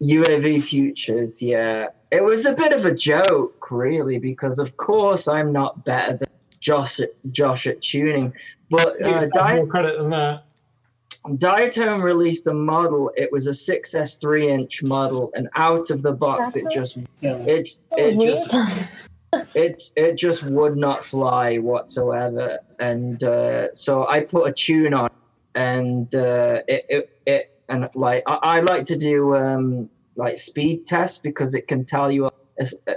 [0.02, 1.88] UAV Futures, yeah.
[2.12, 6.28] It was a bit of a joke, really, because of course I'm not better than
[6.60, 8.34] Josh at, Josh at tuning.
[8.70, 10.44] But uh, Give Di- more credit than that.
[11.26, 13.12] Diatone released a model.
[13.18, 17.70] It was a 6S 3 inch model, and out of the box, it just it
[17.98, 19.08] it just
[19.56, 22.60] it it just would not fly whatsoever.
[22.80, 25.10] And uh, so I put a tune on,
[25.56, 30.86] and uh, it, it it and like I, I like to do um, like speed
[30.86, 32.30] test because it can tell you,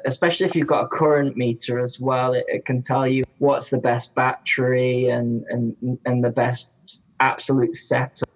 [0.06, 3.70] especially if you've got a current meter as well, it, it can tell you what's
[3.70, 6.72] the best battery and and and the best
[7.20, 8.28] absolute setup.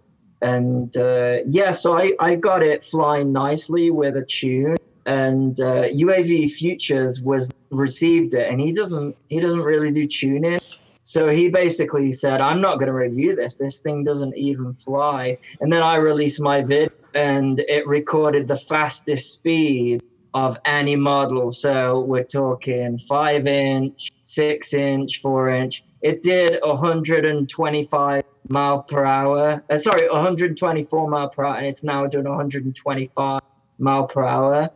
[0.42, 5.88] And uh, yeah, so I, I got it flying nicely with a tune and uh,
[5.88, 10.60] UAV Futures was received it, and he doesn't he doesn't really do tuning.
[11.02, 13.56] So he basically said, "I'm not going to review this.
[13.56, 18.56] This thing doesn't even fly." And then I released my vid, and it recorded the
[18.56, 20.02] fastest speed
[20.34, 21.50] of any model.
[21.50, 25.84] So we're talking five inch, six inch, four inch.
[26.02, 29.62] It did 125 mile per hour.
[29.70, 33.40] Uh, sorry, 124 mile per hour, and it's now doing 125
[33.78, 34.70] mile per hour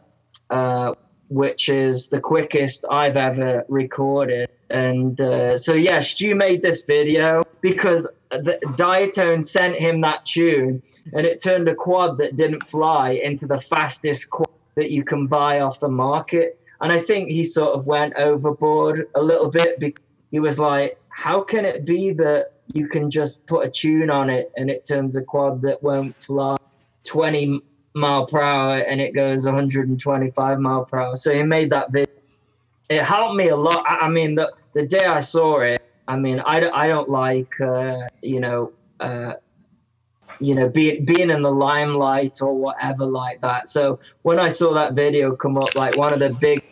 [0.51, 0.94] uh,
[1.28, 4.50] which is the quickest I've ever recorded.
[4.70, 10.82] And uh, so, yeah, Stu made this video because the Diatone sent him that tune,
[11.12, 15.26] and it turned a quad that didn't fly into the fastest quad that you can
[15.26, 16.60] buy off the market.
[16.80, 21.00] And I think he sort of went overboard a little bit because he was like,
[21.08, 24.84] how can it be that you can just put a tune on it and it
[24.84, 26.57] turns a quad that won't fly
[27.05, 27.62] 20
[27.95, 31.16] mile per hour and it goes 125 mile per hour.
[31.16, 32.07] So he made that video.
[32.91, 33.84] It helped me a lot.
[33.86, 37.09] I, I mean, the, the day I saw it, I mean, I, don't- I don't
[37.09, 39.34] like, uh, you know, uh,
[40.41, 43.66] you know, being being in the limelight or whatever like that.
[43.66, 46.62] So when I saw that video come up, like one of the big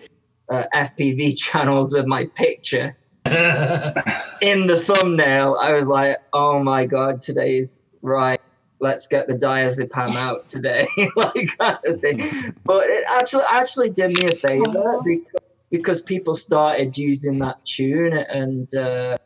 [0.48, 2.96] uh, FPV channels with my picture
[3.26, 8.40] in the thumbnail, I was like, oh my god, today's right.
[8.78, 12.54] Let's get the diazepam out today, like kind of thing.
[12.64, 18.12] But it actually actually did me a favor because, because people started using that tune
[18.12, 19.16] and uh,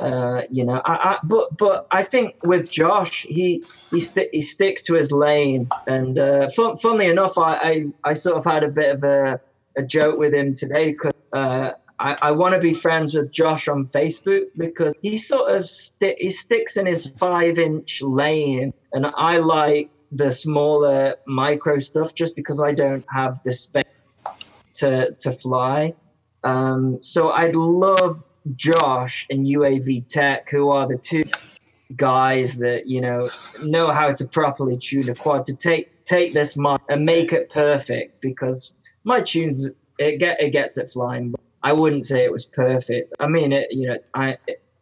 [0.00, 4.40] Uh, you know, I, I, but but I think with Josh, he he, sti- he
[4.40, 8.64] sticks to his lane, and uh, fun, funnily enough, I, I I sort of had
[8.64, 9.38] a bit of a,
[9.76, 13.68] a joke with him today because uh, I, I want to be friends with Josh
[13.68, 19.06] on Facebook because he sort of sti- he sticks in his five inch lane, and
[19.16, 23.84] I like the smaller micro stuff just because I don't have the space
[24.74, 25.94] to to fly.
[26.42, 28.24] Um, so I'd love
[28.56, 31.24] Josh and UAV Tech, who are the two
[31.96, 33.28] guys that you know
[33.64, 37.50] know how to properly tune a quad, to take take this mod and make it
[37.50, 38.22] perfect.
[38.22, 38.72] Because
[39.04, 41.32] my tunes, it get it gets it flying.
[41.32, 43.12] But I wouldn't say it was perfect.
[43.20, 44.36] I mean, it you know, I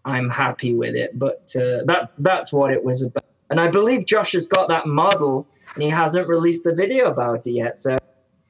[0.04, 3.24] I'm happy with it, but uh, that's that's what it was about.
[3.50, 7.46] And I believe Josh has got that model, and he hasn't released a video about
[7.46, 7.76] it yet.
[7.76, 7.96] So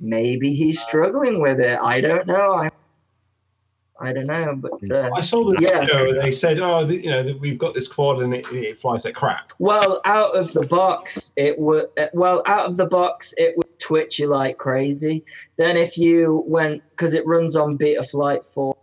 [0.01, 1.79] maybe he's struggling with it.
[1.81, 2.55] I don't know.
[2.55, 2.69] I
[4.01, 5.81] I don't know, but uh, I saw the yeah.
[5.81, 8.47] video and they said, "Oh, th- you know, that we've got this quad and it,
[8.53, 11.87] it flies like crap." Well, out of the box, it would.
[12.13, 15.25] Well, out of the box, it would twitch you like crazy.
[15.57, 18.77] Then, if you went, because it runs on Betaflight Four,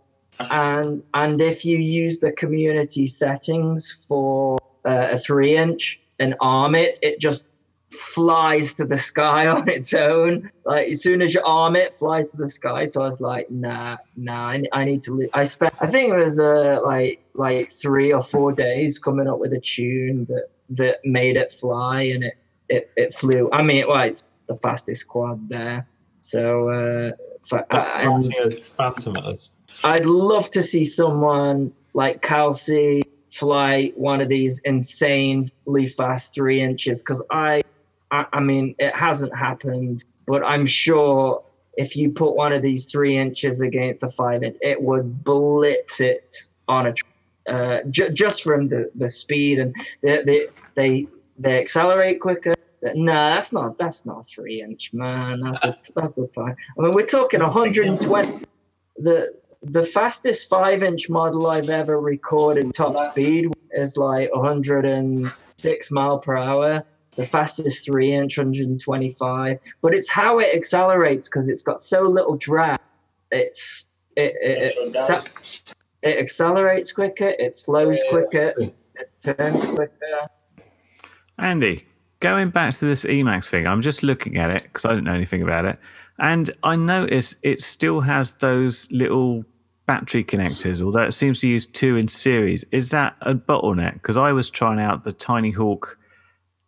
[0.50, 6.98] and and if you use the community settings for uh, a three-inch and arm it,
[7.02, 7.48] it just
[7.90, 10.50] flies to the sky on its own.
[10.64, 12.84] Like as soon as you arm it, flies to the sky.
[12.84, 15.14] So I was like, nah, nah, I, I need to.
[15.14, 15.30] Li-.
[15.32, 19.38] I spent, I think it was uh, like like three or four days coming up
[19.38, 22.34] with a tune that that made it fly, and it
[22.68, 23.48] it, it flew.
[23.52, 25.86] I mean, well, it's the fastest quad there.
[26.20, 27.12] So uh,
[27.44, 29.48] for, uh, and Phantom at.
[29.84, 37.02] I'd love to see someone like Kelsey fly one of these insanely fast three inches
[37.02, 37.62] because I,
[38.10, 41.42] I, I mean, it hasn't happened, but I'm sure
[41.76, 46.00] if you put one of these three inches against a five inch, it would blitz
[46.00, 46.36] it
[46.68, 46.94] on a,
[47.50, 51.06] uh, ju- just from the, the speed and they, they, they,
[51.38, 52.54] they accelerate quicker.
[52.94, 55.40] No, that's not that's not three inch, man.
[55.40, 56.54] That's a that's a time.
[56.78, 58.44] I mean, we're talking 120.
[58.98, 66.18] The the fastest five inch model I've ever recorded top speed is like 106 mile
[66.18, 66.84] per hour.
[67.16, 69.58] The fastest three inch 125.
[69.82, 72.78] But it's how it accelerates because it's got so little drag.
[73.30, 77.30] It's it it, it, it accelerates quicker.
[77.38, 78.54] It slows quicker.
[78.58, 78.74] It
[79.22, 80.28] turns quicker.
[81.38, 81.86] Andy,
[82.20, 85.12] going back to this Emax thing, I'm just looking at it because I don't know
[85.12, 85.78] anything about it,
[86.18, 89.44] and I notice it still has those little
[89.86, 92.64] battery connectors, although it seems to use two in series.
[92.72, 93.94] Is that a bottleneck?
[93.94, 95.98] Because I was trying out the Tiny Hawk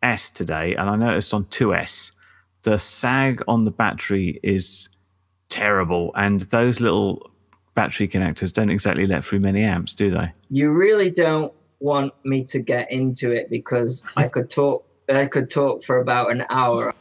[0.03, 2.13] S today, and I noticed on 2S
[2.63, 4.89] the sag on the battery is
[5.49, 7.31] terrible, and those little
[7.75, 10.33] battery connectors don't exactly let through many amps, do they?
[10.51, 15.49] you really don't want me to get into it because I could talk I could
[15.49, 16.93] talk for about an hour.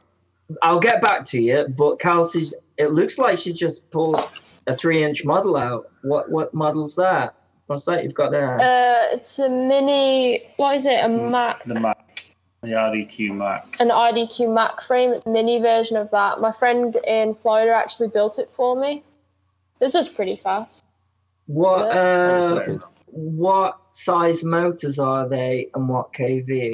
[0.62, 5.04] I'll get back to you, but Kelsey's it looks like she just pulled a three
[5.04, 5.90] inch model out.
[6.04, 7.36] What what model's that?
[7.66, 8.56] What's that you've got there?
[8.56, 10.44] Uh, it's a mini.
[10.56, 11.04] What is it?
[11.04, 11.98] A Mac, The Mac,
[12.62, 13.78] the RDQ Mac.
[13.80, 15.16] an RDQ Mac frame.
[15.26, 16.40] Mini version of that.
[16.40, 19.04] My friend in Florida actually built it for me.
[19.80, 20.84] This is pretty fast.
[21.46, 26.74] what uh what size motors are they and what KV?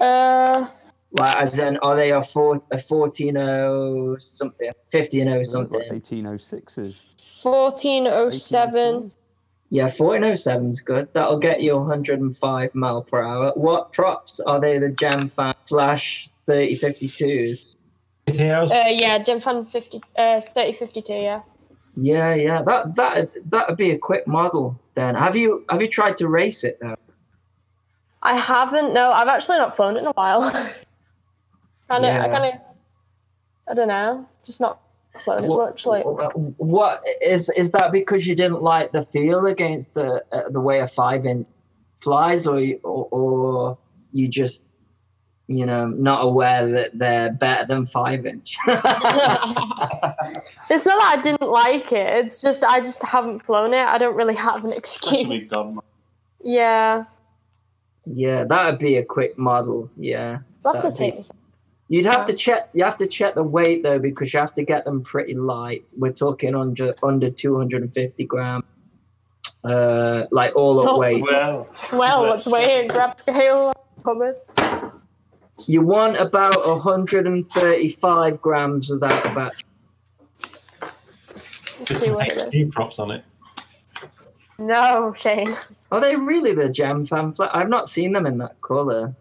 [0.00, 0.66] Uh,
[1.12, 4.70] Like as in are they a four a fourteen oh something?
[4.88, 5.80] Fifteen oh something.
[5.80, 7.42] 1806s.
[7.42, 9.12] fourteen oh seven.
[9.70, 11.08] Yeah, 1407 is good.
[11.12, 13.52] That'll get you 105 mile per hour.
[13.56, 14.78] What props are they?
[14.78, 17.74] The Gem Fan Flash 3052s.
[18.28, 18.70] Anything else?
[18.70, 21.42] Uh, yeah, Gem Fan 50, uh, 3052, yeah.
[21.96, 22.62] Yeah, yeah.
[22.62, 24.78] That that that would be a quick model.
[24.94, 26.96] Then have you have you tried to race it though?
[28.22, 30.50] I haven't, no, I've actually not flown it in a while.
[31.88, 32.60] kind of, I kind of,
[33.68, 34.80] I don't know, just not
[35.20, 35.86] flown it much.
[35.86, 40.60] Like, What is is that because you didn't like the feel against the uh, the
[40.60, 41.46] way a five inch
[41.96, 43.78] flies, or, you- or or
[44.12, 44.64] you just
[45.48, 48.56] you know not aware that they're better than five inch?
[48.66, 48.84] it's
[50.86, 53.86] not that I didn't like it, it's just I just haven't flown it.
[53.86, 55.26] I don't really have an excuse.
[55.28, 55.52] with
[56.42, 57.04] Yeah,
[58.04, 59.90] yeah, that would be a quick model.
[59.96, 60.38] Yeah.
[60.64, 61.30] I'll have to That'd be- this.
[61.88, 62.68] You'd have to check.
[62.72, 65.92] You have to check the weight though, because you have to get them pretty light.
[65.96, 68.64] We're talking under under 250 gram,
[69.64, 70.98] uh, like all up Oh.
[70.98, 71.22] weight.
[71.22, 73.72] Well, Well, let's wait here, grab scale,
[74.04, 74.36] cupboard.
[75.66, 79.62] You want about 135 grams of that battery.
[81.78, 82.50] Let's see what it is.
[82.50, 83.24] Few props on it.
[84.58, 85.54] No, Shane.
[85.92, 87.50] Are they really the gem fan flag?
[87.52, 89.14] I've not seen them in that color.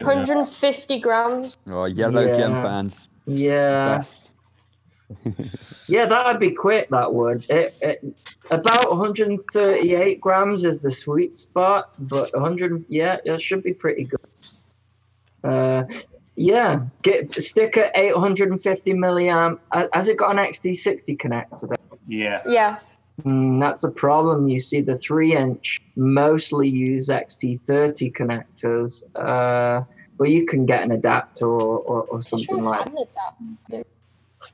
[0.00, 1.56] 150 grams.
[1.70, 2.36] Oh, yellow Yeah.
[2.36, 3.08] gem fans.
[3.26, 4.32] Yeah, Best.
[5.86, 6.88] yeah, that'd be quick.
[6.90, 7.48] That would.
[7.50, 8.04] It, it,
[8.50, 14.20] about 138 grams is the sweet spot, but 100, yeah, that should be pretty good.
[15.42, 15.84] Uh,
[16.36, 19.58] yeah, get stick at 850 milliamp.
[19.72, 21.68] Uh, Has it got an XT60 connector?
[21.68, 21.98] There?
[22.08, 22.42] Yeah.
[22.46, 22.78] Yeah.
[23.22, 24.48] Mm, that's a problem.
[24.48, 29.84] You see, the three inch mostly use XT30 connectors, uh,
[30.18, 33.08] but you can get an adapter or, or, or something Sure, like I did
[33.70, 33.86] that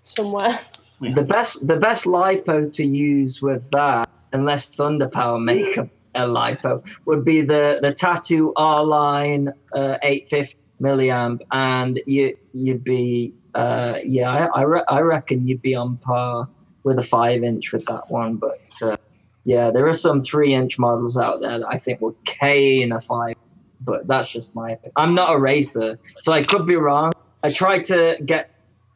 [0.03, 0.59] somewhere.
[1.01, 1.67] the best.
[1.67, 7.25] The best lipo to use with that, unless Thunder Power make a, a lipo, would
[7.25, 14.31] be the the Tattu R line uh, 850 milliamp, and you you'd be uh, yeah,
[14.31, 16.47] I I, re- I reckon you'd be on par
[16.85, 18.61] with a five inch with that one, but.
[18.83, 18.97] Uh,
[19.45, 23.01] yeah, there are some three inch models out there that I think will cane a
[23.01, 23.37] five,
[23.81, 24.93] but that's just my opinion.
[24.97, 27.13] I'm not a racer, so I could be wrong.
[27.43, 28.51] I tried to get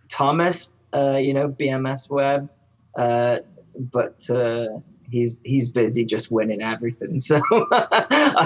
[0.09, 2.51] Thomas, uh, you know, BMS Web,
[2.97, 3.39] uh,
[3.75, 4.67] but uh,
[5.11, 7.19] he's he's busy just winning everything.
[7.25, 7.41] So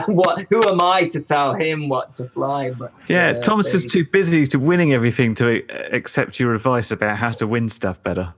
[0.07, 0.47] what?
[0.51, 2.71] Who am I to tell him what to fly?
[2.71, 6.93] But Yeah, uh, Thomas is too busy to winning everything to uh, accept your advice
[6.93, 8.35] about how to win stuff better.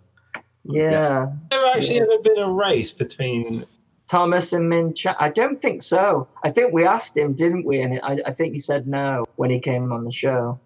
[0.72, 3.64] Yeah, There actually ever been a race between
[4.08, 5.14] Thomas and Min Chan.
[5.18, 6.28] I don't think so.
[6.42, 7.80] I think we asked him, didn't we?
[7.80, 10.58] And I, I think he said no when he came on the show.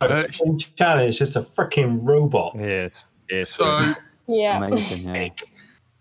[0.00, 2.54] Uh, Min Chan is just a freaking robot.
[2.58, 2.92] Yes.
[3.30, 3.50] Yes.
[3.50, 3.94] So
[4.26, 4.64] Yeah.
[4.64, 5.28] Amazing, yeah.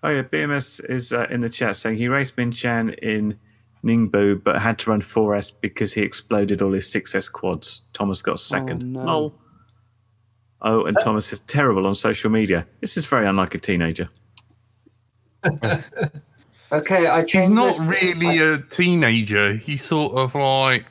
[0.03, 3.38] Oh yeah, BMS is uh, in the chat saying he raced Min Chan in
[3.84, 7.82] Ningbo, but had to run 4S because he exploded all his 6S quads.
[7.93, 8.91] Thomas got second.
[8.91, 9.03] no.
[9.03, 9.34] Lol.
[10.64, 12.68] Oh, and Thomas is terrible on social media.
[12.82, 14.09] This is very unlike a teenager.
[16.74, 17.36] Okay, I changed.
[17.36, 19.53] he's not this- really a teenager.
[19.55, 20.86] He's sort of like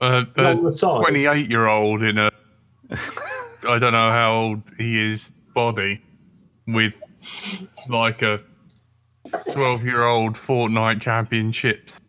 [0.00, 2.30] a, a 28 year old in a
[3.68, 6.00] I don't know how old he is body
[6.66, 6.94] with
[7.90, 8.40] like a
[9.52, 12.00] 12 year old Fortnite championships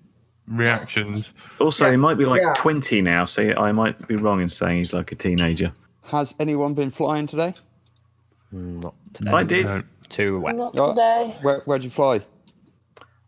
[0.48, 1.34] reactions.
[1.60, 2.54] Also, Yeah, he might be like yeah.
[2.56, 5.74] 20 now, so I might be wrong in saying he's like a teenager.
[6.06, 7.54] Has anyone been flying today?
[8.52, 9.32] Not today.
[9.32, 9.66] I did.
[9.66, 9.82] No.
[10.10, 10.56] Too wet.
[10.56, 11.36] Not today.
[11.42, 12.22] Where, where'd you fly?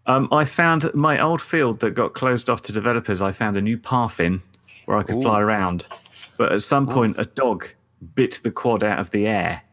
[0.05, 3.21] Um, I found my old field that got closed off to developers.
[3.21, 4.41] I found a new path in
[4.85, 5.21] where I could Ooh.
[5.21, 5.87] fly around,
[6.37, 7.67] but at some point, a dog
[8.15, 9.63] bit the quad out of the air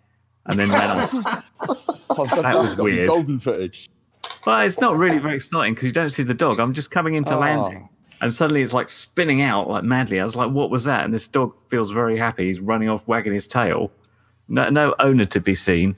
[0.47, 1.45] and then ran off.
[2.11, 3.07] Oh, That was weird.
[3.07, 3.89] Golden footage.
[4.47, 6.59] Well, it's not really very exciting because you don't see the dog.
[6.59, 7.39] I'm just coming into Oh.
[7.39, 7.89] landing,
[8.21, 10.21] and suddenly it's like spinning out like madly.
[10.21, 12.45] I was like, "What was that?" And this dog feels very happy.
[12.47, 13.91] He's running off, wagging his tail.
[14.49, 15.97] No, no owner to be seen,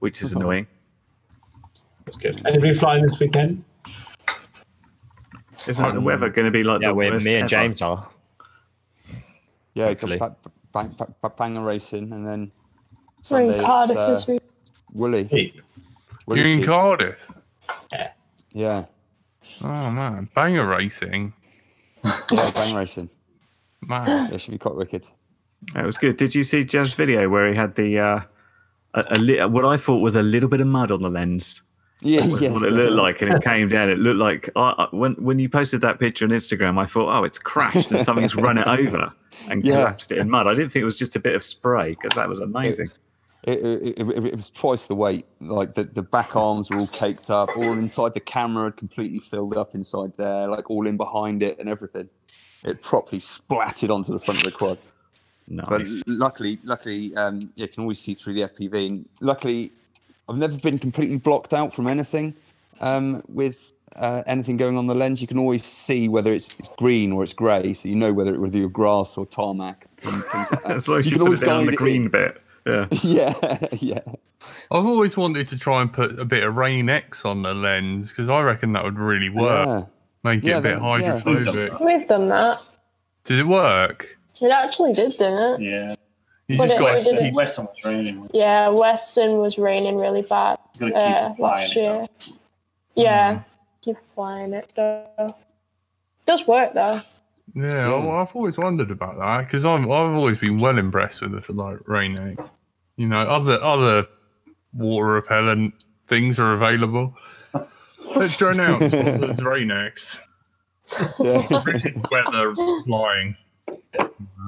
[0.00, 0.66] which is annoying.
[2.04, 2.46] That's good.
[2.46, 3.64] Anybody flying this weekend?
[5.66, 7.48] Isn't the weather going to be like Yeah, the we, worst me and ever?
[7.48, 8.08] James are.
[9.74, 10.18] Yeah, Hopefully.
[10.18, 12.50] got ba- bang, bang, bang, banger racing, and then
[13.30, 14.42] We're in Cardiff uh, this week.
[14.94, 15.24] Willie.
[15.24, 15.52] Hey,
[16.26, 16.66] You're in Sheep.
[16.66, 17.26] Cardiff.
[18.52, 18.84] Yeah,
[19.62, 21.32] Oh man, banger racing.
[22.30, 23.08] yeah, bang racing.
[23.82, 24.32] Man.
[24.32, 25.06] It should be quite wicked.
[25.76, 26.16] It was good.
[26.16, 28.20] Did you see Jaz's video where he had the uh,
[28.94, 31.62] a, a li- what I thought was a little bit of mud on the lens?
[32.00, 32.52] Yeah, was yes.
[32.52, 33.88] what it looked like, and it came down.
[33.90, 37.08] It looked like I I- when when you posted that picture on Instagram, I thought,
[37.16, 39.12] oh, it's crashed and something's run it over
[39.50, 39.74] and Yeah.
[39.76, 40.46] collapsed it in mud.
[40.46, 42.86] I didn't think it was just a bit of spray because that was amazing.
[42.86, 42.92] It,
[43.48, 45.26] it, it, it was twice the weight.
[45.40, 49.18] Like the, the back arms were all caked up, all inside the camera had completely
[49.18, 52.08] filled up inside there, like all in behind it and everything.
[52.64, 54.78] It properly splatted onto the front of the quad.
[55.48, 56.02] But Nice.
[56.06, 58.86] luckily, luckily, um, you can always see through the FPV.
[58.86, 59.72] And luckily,
[60.28, 62.34] I've never been completely blocked out from anything.
[62.80, 66.70] Um, with uh, anything going on the lens, you can always see whether it's, it's
[66.78, 70.22] green or it's grey, so you know whether it whether you're grass or tarmac and
[70.24, 70.70] things like that.
[70.76, 72.08] As long as you, can put always it down the green in.
[72.10, 72.42] bit.
[72.68, 72.86] Yeah.
[73.02, 74.00] Yeah, yeah.
[74.70, 78.10] I've always wanted to try and put a bit of Rain X on the lens
[78.10, 79.66] because I reckon that would really work.
[79.66, 79.82] Yeah.
[80.24, 81.18] Make it Yeah, a bit that- yeah.
[81.20, 81.80] hydrophobic.
[81.80, 82.66] We've done that.
[83.24, 84.18] Did it work?
[84.42, 85.64] It actually did, didn't it?
[85.70, 85.94] Yeah.
[86.48, 88.30] You But just it- got it to didn't- keep Western was raining.
[88.32, 92.04] Yeah, Weston was raining really bad uh, last year.
[92.26, 92.34] though.
[92.94, 93.42] Yeah,
[93.82, 94.72] keep flying it.
[94.76, 95.06] though.
[95.18, 95.34] So.
[96.26, 97.00] Does work though.
[97.54, 101.32] Yeah, I- I've always wondered about that because I've I've always been well impressed with
[101.44, 102.42] the like Rain X.
[102.98, 104.06] You know, other other
[104.74, 107.14] water repellent things are available.
[108.16, 110.20] Let's drone out sponsored Rain X.
[111.20, 111.46] yeah.
[112.10, 113.36] Weather flying.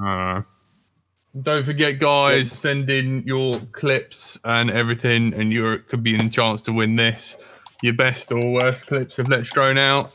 [0.02, 0.42] Uh,
[1.42, 6.30] don't forget, guys, send in your clips and everything, and you could be in a
[6.30, 7.36] chance to win this.
[7.82, 10.12] your best or worst clips of Let's Drone Out.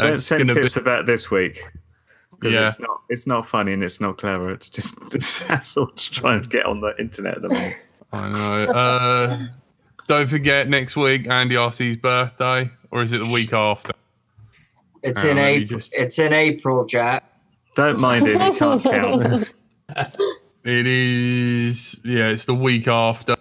[0.00, 1.62] Don't send clips be- about this week
[2.38, 2.66] because Yeah.
[2.66, 4.50] it's not it's not funny and it's not clever.
[4.52, 7.76] It's just just hassle to try and get on the internet at the moment.
[8.12, 8.72] I know.
[8.72, 9.38] Uh,
[10.08, 13.92] don't forget next week Andy RC's birthday, or is it the week after?
[15.02, 15.78] It's Uh, in April.
[15.78, 17.24] just- It's in April, Jack.
[17.74, 19.52] Don't mind it; it can't count.
[20.68, 22.00] It is.
[22.04, 23.36] Yeah, it's the week after.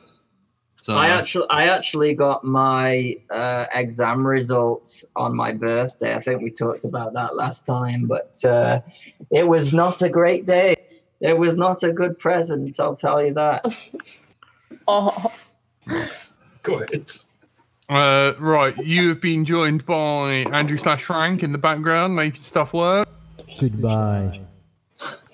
[0.86, 6.14] So I actually, I actually got my uh, exam results on my birthday.
[6.14, 8.82] I think we talked about that last time, but uh,
[9.32, 10.76] it was not a great day.
[11.22, 12.80] It was not a good present.
[12.80, 13.66] I'll tell you that.
[14.88, 15.34] Oh,
[16.62, 17.12] Good.
[17.90, 22.72] Uh, right, you have been joined by Andrew slash Frank in the background making stuff
[22.72, 23.10] work.
[23.60, 24.42] Goodbye.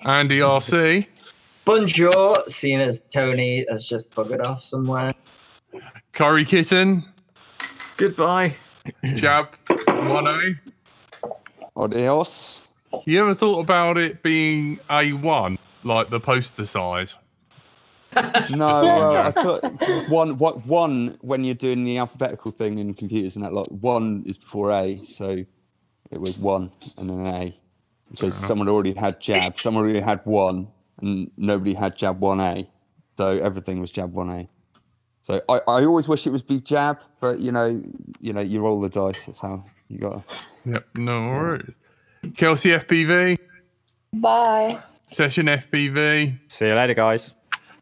[0.06, 1.06] Andy RC,
[1.66, 5.12] Bonjour, seeing as Tony has just buggered off somewhere.
[6.12, 7.04] Curry Kitten,
[7.96, 8.54] Goodbye.
[9.14, 9.48] Jab
[9.86, 10.54] One A.
[11.76, 12.66] Adios.
[13.06, 17.16] You ever thought about it being A one, like the poster size?
[18.54, 19.64] No, well, I thought
[20.10, 24.22] one, what one when you're doing the alphabetical thing in computers and that lot, one
[24.26, 25.42] is before A, so
[26.10, 27.58] it was one and then an A
[28.10, 30.68] because someone already had jab, someone already had one,
[31.00, 32.68] and nobody had jab one A,
[33.16, 34.48] so everything was jab one A.
[35.22, 37.80] So I, I always wish it was be jab, but you know,
[38.20, 39.26] you know, you roll the dice.
[39.26, 40.26] That's how you got.
[40.28, 41.70] to Yep, no worries.
[42.36, 43.38] Kelsey FPV,
[44.14, 44.78] bye.
[45.10, 47.32] Session FPV, See you later, guys.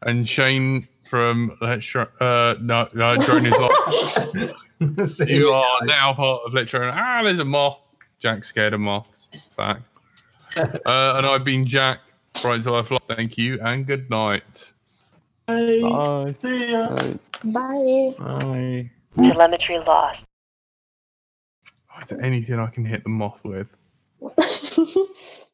[0.03, 4.53] and Shane from Let's Try- uh no, no Drone is Live.
[5.29, 6.91] You are now part of Let's Drone.
[6.95, 7.79] Ah, there's a moth.
[8.19, 9.29] Jack's scared of moths.
[9.55, 9.83] Fact.
[10.57, 11.99] uh, and I've been Jack.
[12.41, 12.91] Bright to Life.
[13.07, 14.73] Thank you and good night.
[15.45, 16.33] Bye.
[16.37, 16.95] See ya.
[16.95, 18.15] So, Bye.
[18.17, 18.91] Bye.
[19.15, 20.25] Telemetry lost.
[21.93, 23.67] Oh, is there anything I can hit the moth with?